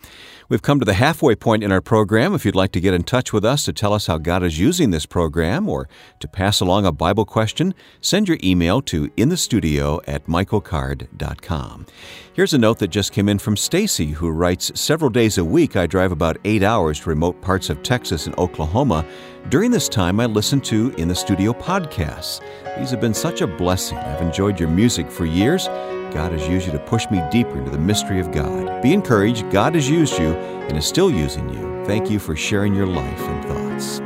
[0.49, 2.33] We've come to the halfway point in our program.
[2.33, 4.59] If you'd like to get in touch with us to tell us how God is
[4.59, 5.87] using this program or
[6.19, 11.85] to pass along a Bible question, send your email to inthestudio at michaelcard.com.
[12.33, 15.75] Here's a note that just came in from Stacy, who writes Several days a week,
[15.75, 19.05] I drive about eight hours to remote parts of Texas and Oklahoma.
[19.49, 22.41] During this time, I listen to In the Studio podcasts.
[22.79, 23.99] These have been such a blessing.
[23.99, 25.67] I've enjoyed your music for years.
[25.67, 28.81] God has used you to push me deeper into the mystery of God.
[28.81, 29.51] Be encouraged.
[29.51, 31.85] God has used you and is still using you.
[31.85, 33.99] Thank you for sharing your life and thoughts.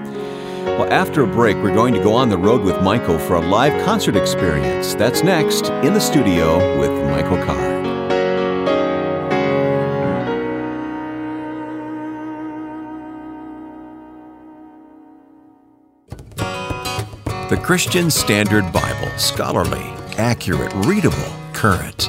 [0.66, 3.42] Well, after a break, we're going to go on the road with Michael for a
[3.42, 4.94] live concert experience.
[4.96, 7.69] That's next in the studio with Michael Card.
[17.50, 19.82] The Christian Standard Bible, scholarly,
[20.20, 21.18] accurate, readable,
[21.54, 22.08] current.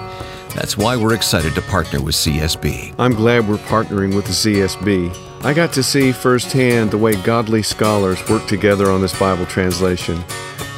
[0.55, 2.95] That's why we're excited to partner with CSB.
[2.99, 5.17] I'm glad we're partnering with the CSB.
[5.43, 10.23] I got to see firsthand the way godly scholars work together on this Bible translation.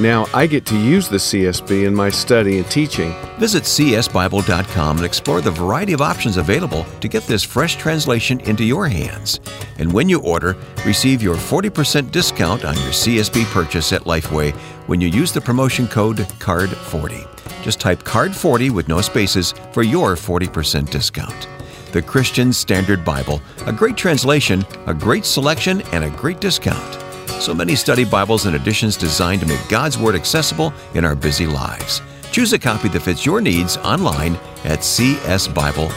[0.00, 3.14] Now I get to use the CSB in my study and teaching.
[3.38, 8.64] Visit csbible.com and explore the variety of options available to get this fresh translation into
[8.64, 9.40] your hands.
[9.78, 14.54] And when you order, receive your 40% discount on your CSB purchase at Lifeway
[14.86, 17.62] when you use the promotion code CARD40.
[17.62, 21.48] Just type CARD40 with no spaces for your 40% discount.
[21.92, 27.01] The Christian Standard Bible, a great translation, a great selection, and a great discount.
[27.42, 31.44] So many study Bibles and editions designed to make God's Word accessible in our busy
[31.44, 32.00] lives.
[32.30, 35.90] Choose a copy that fits your needs online at csbible.com.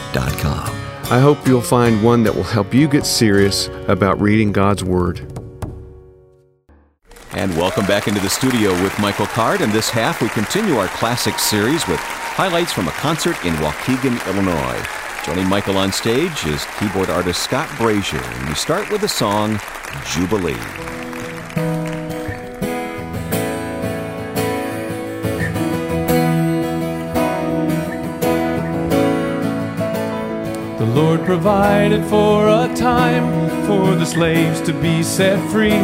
[1.08, 5.20] I hope you'll find one that will help you get serious about reading God's Word.
[7.30, 9.60] And welcome back into the studio with Michael Card.
[9.60, 14.18] In this half, we continue our classic series with highlights from a concert in Waukegan,
[14.26, 14.84] Illinois.
[15.24, 19.60] Joining Michael on stage is keyboard artist Scott Brazier, and we start with the song
[20.06, 20.95] Jubilee.
[30.96, 35.78] Lord provided for a time for the slaves to be set free,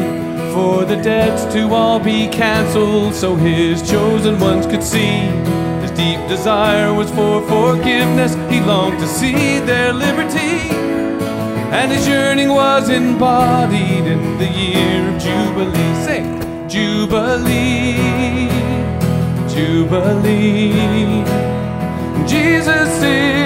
[0.54, 5.28] for the debts to all be canceled, so his chosen ones could see.
[5.82, 10.70] His deep desire was for forgiveness, he longed to see their liberty.
[11.76, 15.94] And his yearning was embodied in the year of Jubilee.
[16.06, 16.22] Say,
[16.68, 18.48] Jubilee,
[19.52, 20.72] Jubilee.
[22.26, 23.41] Jesus is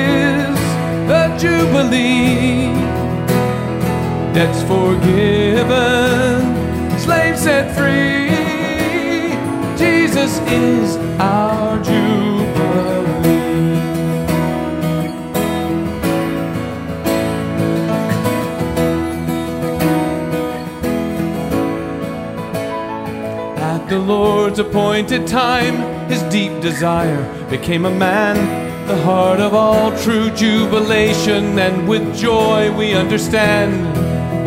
[1.38, 2.72] Jubilee.
[4.32, 6.40] Debts forgiven,
[6.98, 8.26] slaves set free.
[9.76, 12.06] Jesus is our Jubilee.
[23.58, 25.76] At the Lord's appointed time,
[26.10, 32.72] his deep desire became a man the heart of all true jubilation, and with joy
[32.76, 33.74] we understand.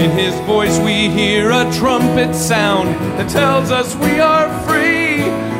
[0.02, 5.17] In his voice we hear a trumpet sound that tells us we are free.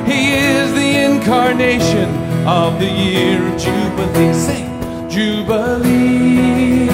[0.10, 2.10] He is the incarnation
[2.48, 4.34] of the year of Jubilee.
[4.34, 4.64] Say,
[5.10, 6.88] Jubilee,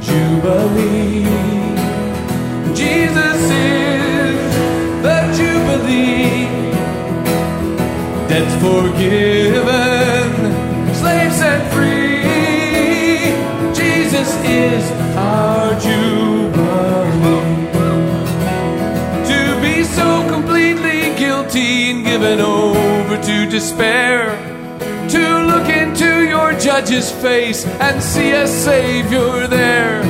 [0.00, 1.24] Jubilee.
[2.72, 4.38] Jesus is
[5.02, 6.46] the Jubilee.
[8.28, 9.93] Debts forgiven
[11.04, 12.22] Slaves set free.
[13.74, 17.44] Jesus is our Jubilee.
[19.30, 24.32] To be so completely guilty and given over to despair.
[25.10, 30.02] To look into your judge's face and see a Savior there.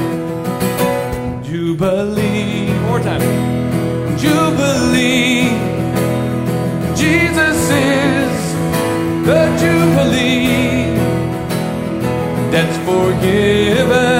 [1.42, 2.72] Jubilee.
[2.86, 3.20] More time.
[4.16, 5.50] Jubilee.
[6.94, 8.34] Jesus is
[9.26, 10.73] the Jubilee.
[12.84, 14.13] Forgiven,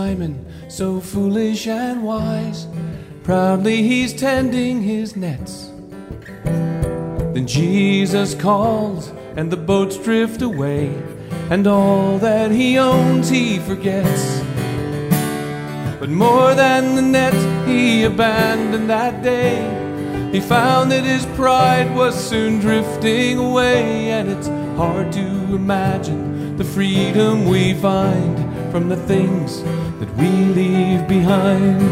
[0.00, 2.66] Simon, so foolish and wise.
[3.22, 5.70] Proudly he's tending his nets.
[7.34, 10.86] Then Jesus calls, and the boats drift away,
[11.50, 14.40] and all that he owns he forgets.
[16.00, 17.36] But more than the net
[17.68, 19.60] he abandoned that day,
[20.32, 25.26] he found that his pride was soon drifting away, and it's hard to
[25.62, 28.34] imagine the freedom we find
[28.72, 29.62] from the things
[30.00, 31.82] that we leave behind.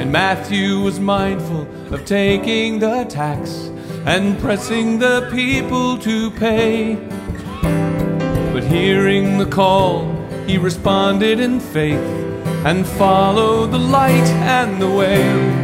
[0.00, 1.62] And Matthew was mindful
[1.94, 3.70] of taking the tax
[4.04, 6.96] and pressing the people to pay.
[8.52, 10.12] But hearing the call,
[10.48, 12.08] he responded in faith
[12.66, 15.55] and followed the light and the way.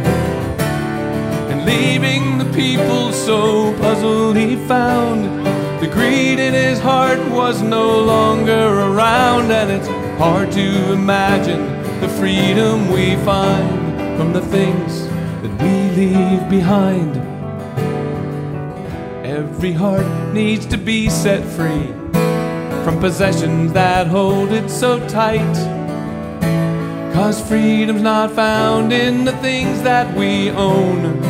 [1.65, 5.23] Leaving the people so puzzled, he found
[5.81, 9.51] the greed in his heart was no longer around.
[9.51, 11.65] And it's hard to imagine
[12.01, 15.07] the freedom we find from the things
[15.41, 17.15] that we leave behind.
[19.25, 21.87] Every heart needs to be set free
[22.83, 25.55] from possessions that hold it so tight.
[27.13, 31.22] Cause freedom's not found in the things that we own.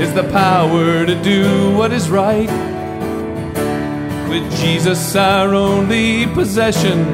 [0.00, 2.50] Is the power to do what is right.
[4.28, 7.04] With Jesus our only possession,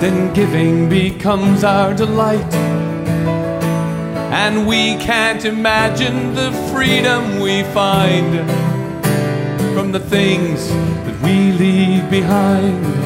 [0.00, 2.54] then giving becomes our delight.
[4.32, 8.46] And we can't imagine the freedom we find
[9.74, 12.99] from the things that we leave behind.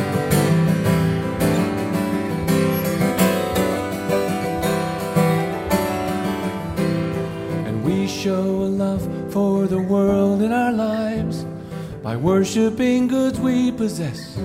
[12.14, 14.36] By worshiping goods we possess.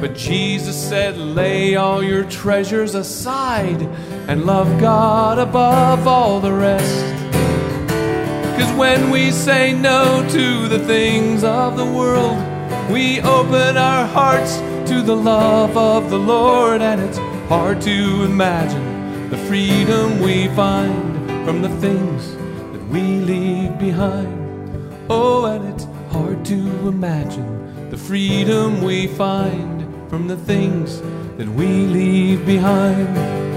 [0.00, 3.80] But Jesus said, Lay all your treasures aside
[4.26, 7.04] and love God above all the rest.
[8.58, 12.36] Cause when we say no to the things of the world,
[12.90, 14.56] we open our hearts
[14.90, 17.18] to the love of the Lord, and it's
[17.48, 22.34] hard to imagine the freedom we find from the things
[22.72, 24.46] that we leave behind.
[25.08, 25.75] Oh, and it's
[26.16, 31.02] hard to imagine the freedom we find from the things
[31.36, 33.55] that we leave behind.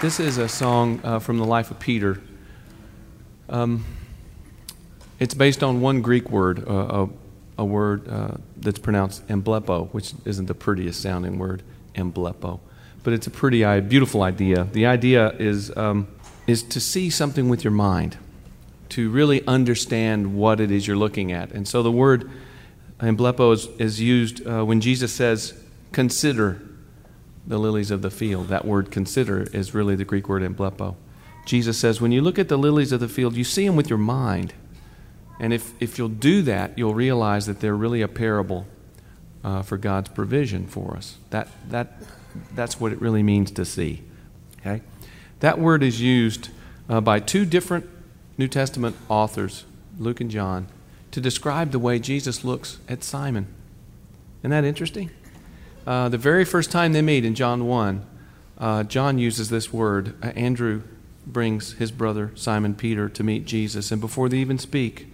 [0.00, 2.22] This is a song uh, from the life of Peter.
[3.50, 3.84] Um,
[5.18, 7.08] it's based on one Greek word, uh, a,
[7.58, 11.62] a, word uh, that's pronounced emblepo, which isn't the prettiest sounding word,
[11.94, 12.60] emblepo.
[13.02, 14.64] But it's a pretty, beautiful idea.
[14.64, 16.08] The idea is, um,
[16.46, 18.16] is to see something with your mind,
[18.90, 21.52] to really understand what it is you're looking at.
[21.52, 22.30] And so the word
[23.00, 25.52] emblepo is, is used uh, when Jesus says,
[25.92, 26.62] consider
[27.46, 28.48] the lilies of the field.
[28.48, 30.96] That word consider is really the Greek word emblepo.
[31.46, 33.88] Jesus says, when you look at the lilies of the field, you see them with
[33.88, 34.52] your mind.
[35.40, 38.66] And if, if you'll do that, you'll realize that they're really a parable
[39.42, 41.16] uh, for God's provision for us.
[41.30, 42.02] That, that,
[42.54, 44.02] that's what it really means to see.
[44.60, 44.82] Okay?
[45.40, 46.50] That word is used
[46.88, 47.88] uh, by two different
[48.36, 49.64] New Testament authors,
[49.98, 50.68] Luke and John,
[51.10, 53.46] to describe the way Jesus looks at Simon.
[54.40, 55.10] Isn't that interesting?
[55.90, 58.06] Uh, the very first time they meet in John 1,
[58.58, 60.14] uh, John uses this word.
[60.22, 60.84] Uh, Andrew
[61.26, 65.12] brings his brother Simon Peter to meet Jesus, and before they even speak,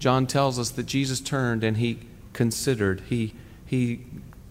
[0.00, 2.00] John tells us that Jesus turned and he
[2.32, 4.04] considered, he, he,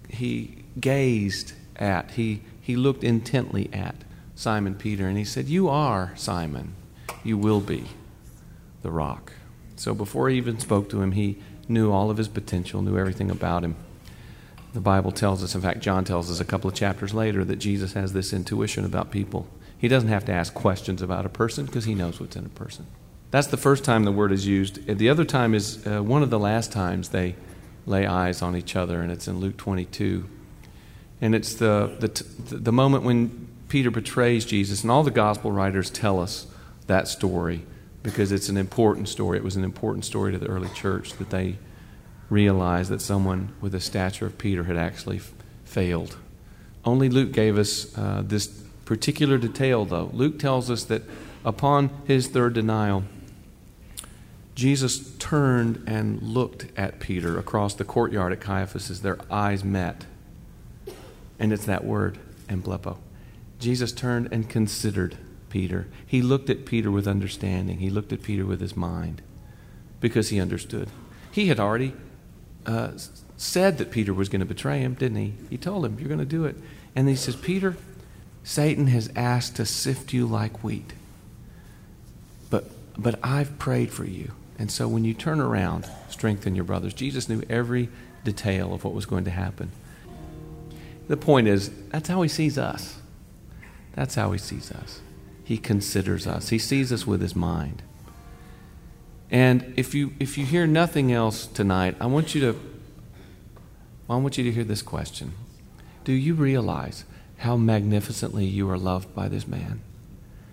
[0.07, 3.95] he gazed at, he, he looked intently at
[4.33, 6.73] Simon Peter, and he said, You are Simon.
[7.21, 7.83] You will be
[8.81, 9.33] the rock.
[9.75, 13.29] So before he even spoke to him, he knew all of his potential, knew everything
[13.29, 13.75] about him.
[14.75, 17.55] The Bible tells us, in fact, John tells us a couple of chapters later, that
[17.55, 19.47] Jesus has this intuition about people.
[19.77, 22.49] He doesn't have to ask questions about a person because he knows what's in a
[22.49, 22.85] person.
[23.31, 24.85] That's the first time the word is used.
[24.85, 27.35] The other time is uh, one of the last times they
[27.85, 30.27] lay eyes on each other, and it's in Luke 22.
[31.21, 35.89] And it's the, the, the moment when Peter betrays Jesus, and all the gospel writers
[35.89, 36.47] tell us
[36.87, 37.61] that story
[38.03, 39.37] because it's an important story.
[39.37, 41.59] It was an important story to the early church that they
[42.29, 46.17] realized that someone with the stature of Peter had actually f- failed.
[46.83, 48.47] Only Luke gave us uh, this
[48.85, 50.09] particular detail, though.
[50.13, 51.03] Luke tells us that
[51.43, 53.03] upon his third denial,
[54.55, 60.05] Jesus turned and looked at Peter across the courtyard at Caiaphas as their eyes met.
[61.37, 62.17] And it's that word,
[62.47, 62.97] emblepo.
[63.59, 65.17] Jesus turned and considered
[65.49, 65.87] Peter.
[66.05, 67.79] He looked at Peter with understanding.
[67.79, 69.21] He looked at Peter with his mind
[69.99, 70.89] because he understood.
[71.31, 71.93] He had already
[72.65, 72.91] uh,
[73.37, 75.33] said that Peter was going to betray him, didn't he?
[75.49, 76.55] He told him, You're going to do it.
[76.95, 77.75] And he says, Peter,
[78.43, 80.93] Satan has asked to sift you like wheat.
[82.49, 82.65] But,
[82.97, 84.31] but I've prayed for you.
[84.57, 86.93] And so when you turn around, strengthen your brothers.
[86.93, 87.89] Jesus knew every
[88.23, 89.71] detail of what was going to happen.
[91.07, 92.97] The point is, that's how he sees us.
[93.93, 95.01] That's how he sees us.
[95.43, 97.83] He considers us, he sees us with his mind.
[99.35, 102.59] And if you, if you hear nothing else tonight, I want you to
[104.09, 105.33] I want you to hear this question.
[106.05, 107.03] Do you realize
[107.39, 109.81] how magnificently you are loved by this man?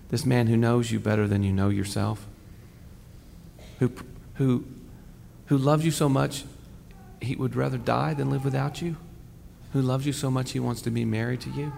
[0.09, 2.27] This man who knows you better than you know yourself?
[3.79, 3.93] Who,
[4.33, 4.65] who,
[5.45, 6.43] who loves you so much
[7.21, 8.97] he would rather die than live without you?
[9.71, 11.71] Who loves you so much he wants to be married to you?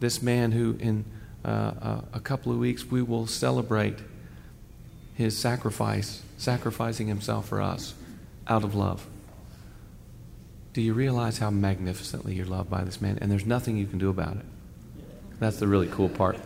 [0.00, 1.04] This man who, in
[1.44, 3.98] uh, a couple of weeks, we will celebrate
[5.14, 7.94] his sacrifice, sacrificing himself for us
[8.46, 9.06] out of love.
[10.72, 13.18] Do you realize how magnificently you're loved by this man?
[13.20, 14.44] And there's nothing you can do about it.
[15.38, 16.36] That's the really cool part.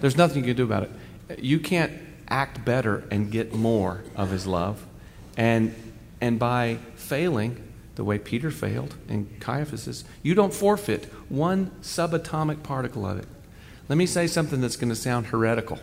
[0.00, 1.42] There's nothing you can do about it.
[1.42, 1.92] You can't
[2.28, 4.84] act better and get more of his love.
[5.36, 5.74] And,
[6.20, 7.62] and by failing,
[7.94, 13.26] the way Peter failed and Caiaphas, you don't forfeit one subatomic particle of it.
[13.88, 15.78] Let me say something that's going to sound heretical,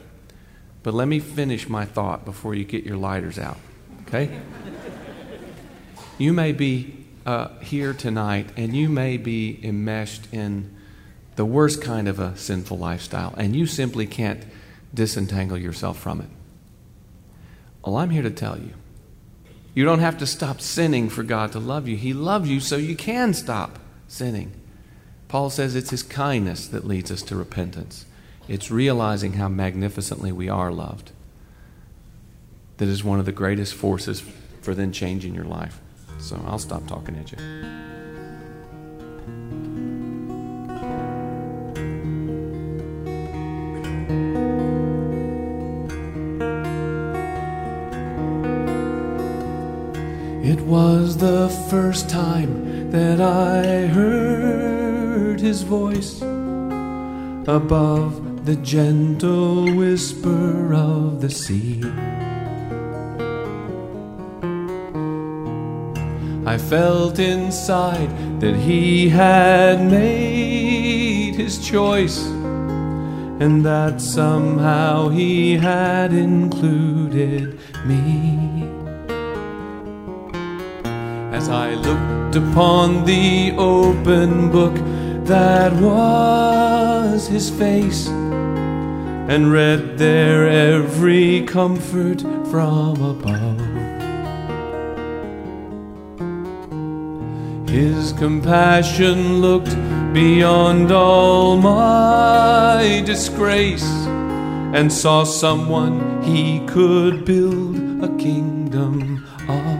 [0.83, 3.57] but let me finish my thought before you get your lighters out.
[4.03, 4.41] Okay?
[6.17, 10.75] you may be uh, here tonight and you may be enmeshed in
[11.35, 14.43] the worst kind of a sinful lifestyle, and you simply can't
[14.93, 16.29] disentangle yourself from it.
[17.83, 18.73] Well, I'm here to tell you
[19.73, 21.95] you don't have to stop sinning for God to love you.
[21.95, 24.51] He loves you so you can stop sinning.
[25.29, 28.05] Paul says it's his kindness that leads us to repentance.
[28.51, 31.11] It's realizing how magnificently we are loved
[32.79, 34.21] that is one of the greatest forces
[34.61, 35.79] for then changing your life.
[36.19, 37.37] So I'll stop talking at you.
[50.43, 56.21] It was the first time that I heard his voice
[57.47, 61.79] above the gentle whisper of the sea.
[66.43, 68.09] I felt inside
[68.41, 72.25] that he had made his choice
[73.39, 78.67] and that somehow he had included me.
[81.31, 84.73] As I looked upon the open book
[85.25, 88.09] that was his face
[89.31, 92.19] and read there every comfort
[92.51, 93.61] from above.
[97.69, 99.73] His compassion looked
[100.13, 103.89] beyond all my disgrace
[104.75, 109.79] and saw someone he could build a kingdom of.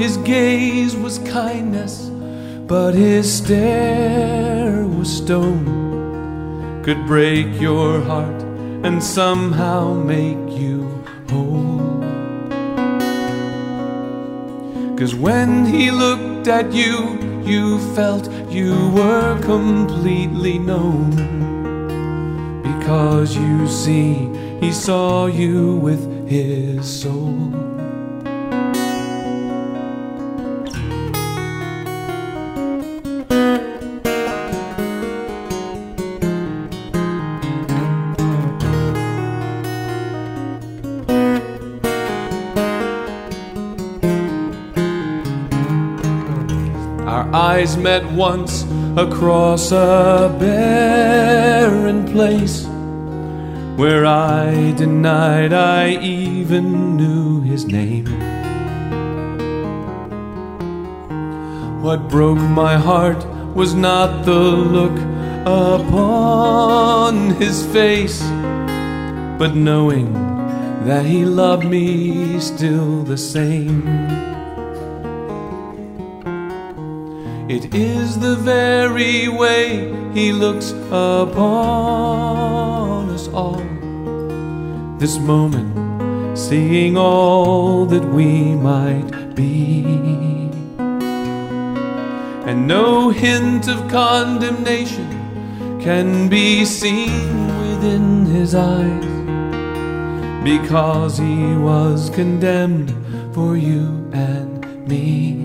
[0.00, 2.10] His gaze was kindness,
[2.66, 4.47] but his stare
[5.28, 6.82] stone.
[6.82, 8.40] Could break your heart
[8.82, 12.00] and somehow make you whole.
[14.96, 16.96] Cause when he looked at you,
[17.44, 21.10] you felt you were completely known.
[22.62, 24.30] Because you see,
[24.62, 27.77] he saw you with his soul.
[47.58, 48.62] Eyes met once
[48.96, 52.64] across a barren place
[53.76, 58.06] where I denied I even knew his name.
[61.82, 64.38] What broke my heart was not the
[64.76, 64.96] look
[65.44, 68.20] upon his face,
[69.40, 70.12] but knowing
[70.84, 74.37] that he loved me still the same.
[77.48, 81.48] It is the very way he looks upon
[83.08, 83.64] us all.
[84.98, 89.82] This moment, seeing all that we might be.
[92.46, 95.08] And no hint of condemnation
[95.80, 99.06] can be seen within his eyes
[100.44, 102.92] because he was condemned
[103.34, 105.37] for you and me.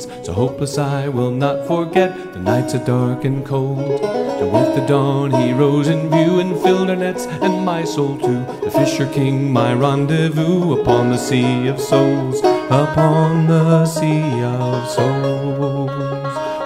[0.00, 2.32] So hopeless I will not forget.
[2.32, 6.88] The nights are dark and cold, with the dawn he rose in view and filled
[6.88, 8.44] our nets and my soul too.
[8.62, 15.90] The Fisher King, my rendezvous upon the sea of souls, upon the sea of souls.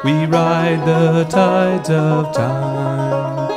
[0.05, 3.51] We ride the tides of time,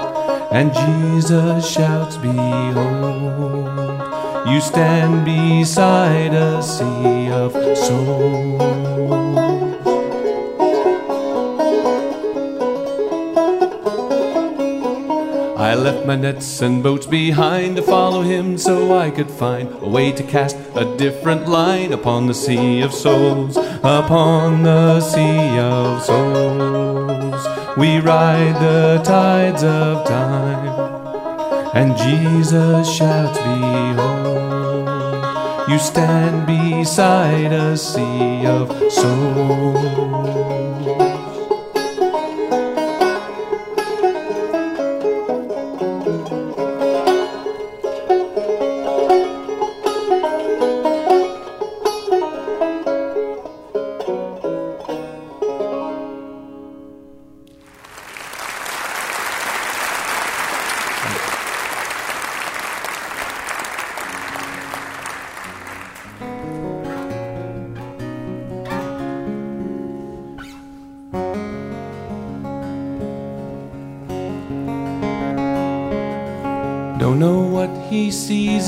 [0.52, 3.70] and Jesus shouts, Behold.
[4.48, 8.59] You stand beside a sea of souls.
[15.70, 19.88] I left my nets and boats behind to follow him so I could find a
[19.88, 26.04] way to cast a different line upon the sea of souls, upon the sea of
[26.04, 27.78] souls.
[27.78, 30.70] We ride the tides of time.
[31.76, 34.90] And Jesus shouts, Behold,
[35.70, 40.69] you stand beside a sea of souls.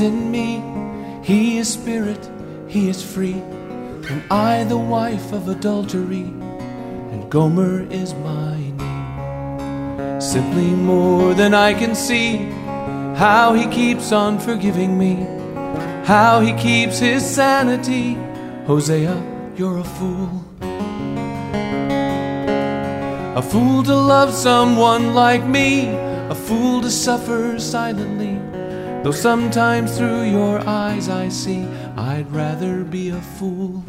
[0.02, 0.64] In me.
[1.24, 2.30] He is spirit,
[2.68, 3.42] he is free.
[4.10, 6.24] And I, the wife of adultery,
[7.12, 10.20] and Gomer is my name.
[10.20, 12.38] Simply more than I can see
[13.16, 15.16] how he keeps on forgiving me,
[16.06, 18.18] how he keeps his sanity.
[18.66, 19.16] Hosea,
[19.56, 20.44] you're a fool.
[23.34, 25.90] A fool to love someone like me,
[26.30, 28.41] a fool to suffer silently.
[29.04, 31.64] Though sometimes through your eyes I see,
[31.98, 33.84] I'd rather be a fool.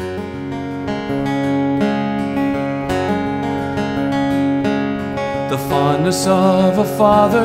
[5.50, 7.44] The fondness of a father,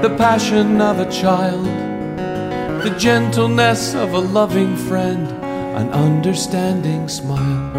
[0.00, 1.66] the passion of a child,
[2.82, 5.28] the gentleness of a loving friend,
[5.76, 7.76] an understanding smile.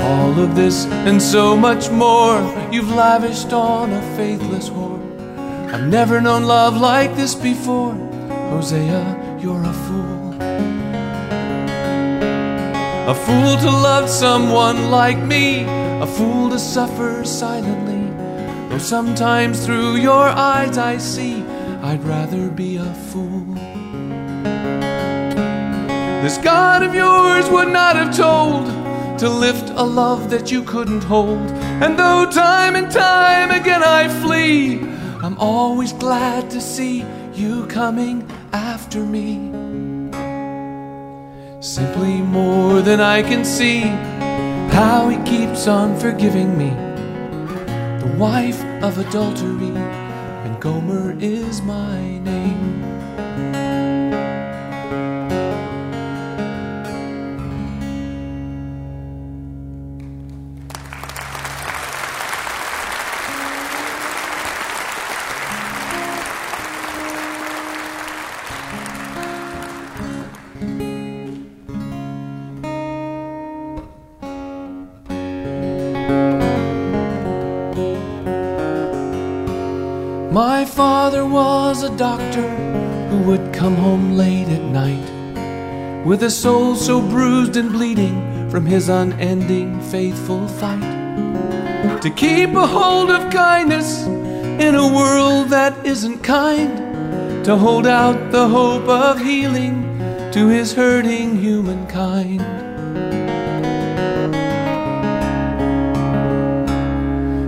[0.00, 2.38] All of this and so much more
[2.70, 5.07] you've lavished on a faithless whore.
[5.70, 7.92] I've never known love like this before.
[8.50, 10.32] Hosea, you're a fool.
[13.10, 15.64] A fool to love someone like me,
[16.00, 18.08] a fool to suffer silently.
[18.70, 21.42] Though sometimes through your eyes I see,
[21.82, 23.54] I'd rather be a fool.
[26.22, 28.66] This God of yours would not have told
[29.18, 31.50] to lift a love that you couldn't hold.
[31.82, 34.87] And though time and time again I flee,
[35.28, 37.04] I'm always glad to see
[37.34, 39.34] you coming after me.
[41.60, 43.80] Simply more than I can see
[44.72, 46.70] how he keeps on forgiving me.
[46.70, 49.76] The wife of adultery,
[50.46, 53.77] and Gomer is my name.
[81.68, 82.48] Was a doctor
[83.10, 88.64] who would come home late at night with a soul so bruised and bleeding from
[88.64, 96.20] his unending faithful fight to keep a hold of kindness in a world that isn't
[96.20, 99.76] kind, to hold out the hope of healing
[100.32, 102.40] to his hurting humankind.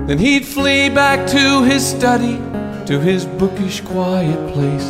[0.06, 2.36] Then he'd flee back to his study,
[2.90, 4.88] to his bookish quiet place,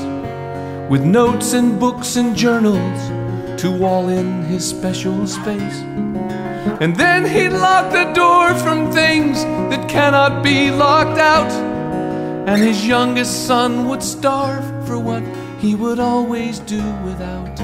[0.89, 2.99] with notes and books and journals
[3.61, 5.81] to wall in his special space.
[6.81, 11.53] And then he'd lock the door from things that cannot be locked out.
[12.49, 15.23] And his youngest son would starve for what
[15.59, 17.55] he would always do without.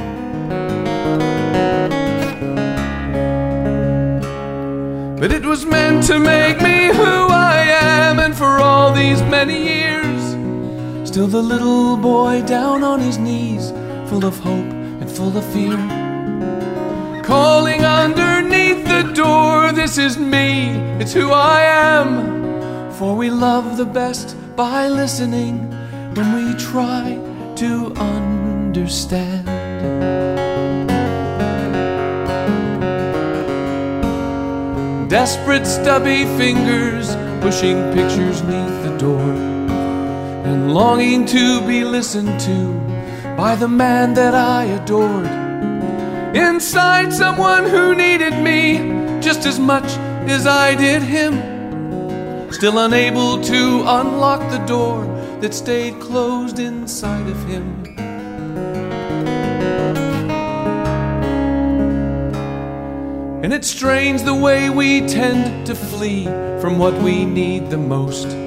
[5.18, 9.64] But it was meant to make me who I am, and for all these many
[9.64, 10.05] years,
[11.16, 13.70] still the little boy down on his knees,
[14.10, 15.78] full of hope and full of fear.
[17.22, 22.92] Calling underneath the door, this is me, it's who I am.
[22.92, 25.70] For we love the best by listening
[26.14, 27.18] when we try
[27.62, 29.46] to understand.
[35.08, 39.55] Desperate, stubby fingers pushing pictures neath the door,
[40.46, 42.72] and longing to be listened to
[43.36, 45.26] by the man that I adored.
[46.36, 49.88] Inside, someone who needed me just as much
[50.30, 51.32] as I did him,
[52.52, 55.04] still unable to unlock the door
[55.40, 57.82] that stayed closed inside of him.
[63.42, 66.26] And it's strange the way we tend to flee
[66.60, 68.45] from what we need the most.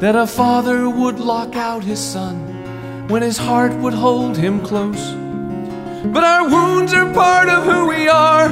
[0.00, 5.12] That a father would lock out his son when his heart would hold him close.
[6.06, 8.46] But our wounds are part of who we are,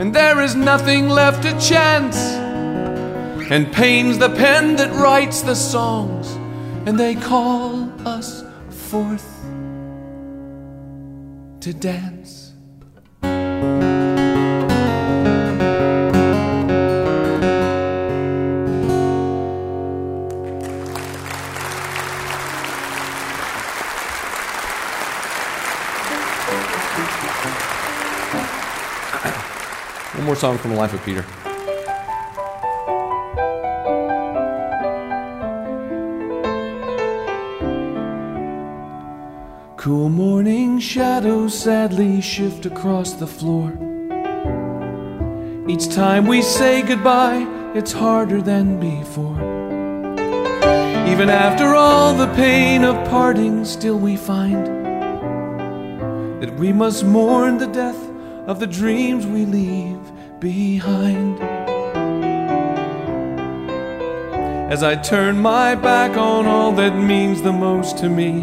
[0.00, 2.16] and there is nothing left to chance.
[3.50, 6.34] And pain's the pen that writes the songs,
[6.86, 9.44] and they call us forth
[11.60, 12.45] to dance.
[30.26, 31.24] More song from the life of Peter.
[39.76, 43.70] Cool morning shadows sadly shift across the floor.
[45.68, 47.46] Each time we say goodbye,
[47.76, 49.40] it's harder than before.
[51.06, 54.66] Even after all the pain of parting, still we find
[56.42, 58.10] that we must mourn the death
[58.48, 59.95] of the dreams we leave
[60.40, 61.40] behind.
[64.76, 68.40] as I turn my back on all that means the most to me.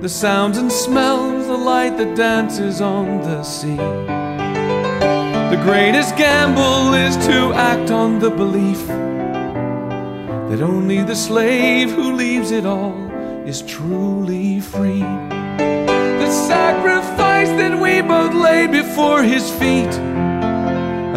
[0.00, 3.76] The sounds and smells, the light that dances on the sea.
[5.52, 8.86] The greatest gamble is to act on the belief
[10.48, 13.08] that only the slave who leaves it all
[13.46, 15.00] is truly free.
[15.00, 16.83] The sacrifice
[17.50, 19.92] that we both laid before his feet,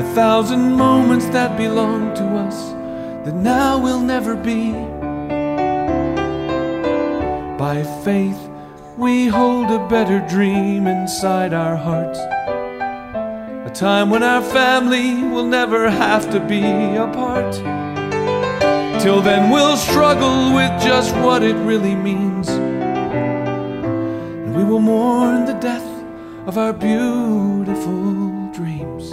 [0.01, 2.71] a thousand moments that belong to us
[3.25, 4.71] that now will never be.
[7.57, 8.39] By faith,
[8.97, 12.19] we hold a better dream inside our hearts.
[13.69, 16.63] A time when our family will never have to be
[16.95, 17.53] apart.
[19.01, 22.49] Till then, we'll struggle with just what it really means.
[22.49, 25.86] And we will mourn the death
[26.47, 29.11] of our beautiful dreams.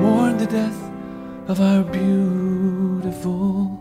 [0.00, 0.90] Mourn the death
[1.46, 3.78] of our beautiful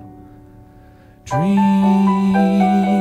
[1.23, 2.94] dreams.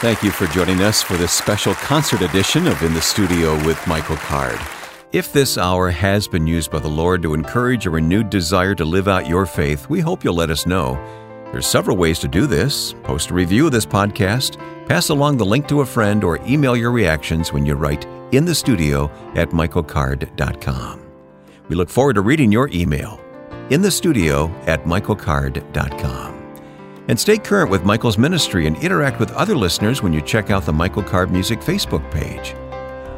[0.00, 3.86] Thank you for joining us for this special concert edition of In the Studio with
[3.86, 4.58] Michael Card.
[5.12, 8.84] If this hour has been used by the Lord to encourage a renewed desire to
[8.86, 10.94] live out your faith, we hope you'll let us know.
[11.52, 12.94] There's several ways to do this.
[13.02, 14.56] Post a review of this podcast,
[14.88, 18.46] pass along the link to a friend, or email your reactions when you write in
[18.46, 21.02] the studio at michaelcard.com.
[21.68, 23.20] We look forward to reading your email
[23.68, 26.39] in the studio at michaelcard.com.
[27.08, 30.64] And stay current with Michael's ministry and interact with other listeners when you check out
[30.64, 32.54] the Michael Card Music Facebook page.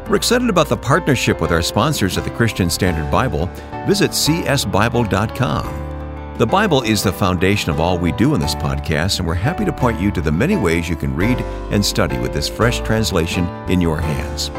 [0.08, 3.46] We're excited about the partnership with our sponsors at the Christian Standard Bible.
[3.86, 5.92] Visit csbible.com.
[6.38, 9.64] The Bible is the foundation of all we do in this podcast, and we're happy
[9.64, 11.38] to point you to the many ways you can read
[11.70, 14.50] and study with this fresh translation in your hands.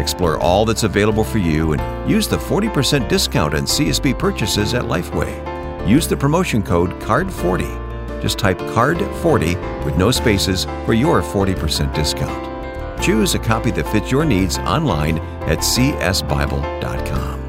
[0.00, 4.84] Explore all that's available for you and use the 40% discount on CSB purchases at
[4.84, 5.88] Lifeway.
[5.88, 7.91] Use the promotion code CARD40.
[8.22, 13.02] Just type CARD40 with no spaces for your 40% discount.
[13.02, 15.18] Choose a copy that fits your needs online
[15.48, 17.40] at csbible.com.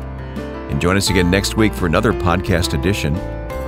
[0.72, 3.14] And join us again next week for another podcast edition.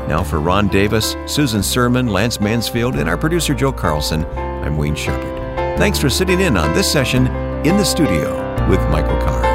[0.07, 4.95] Now, for Ron Davis, Susan Sermon, Lance Mansfield, and our producer Joe Carlson, I'm Wayne
[4.95, 5.77] Shepherd.
[5.77, 7.27] Thanks for sitting in on this session
[7.65, 8.33] in the studio
[8.67, 9.54] with Michael Card.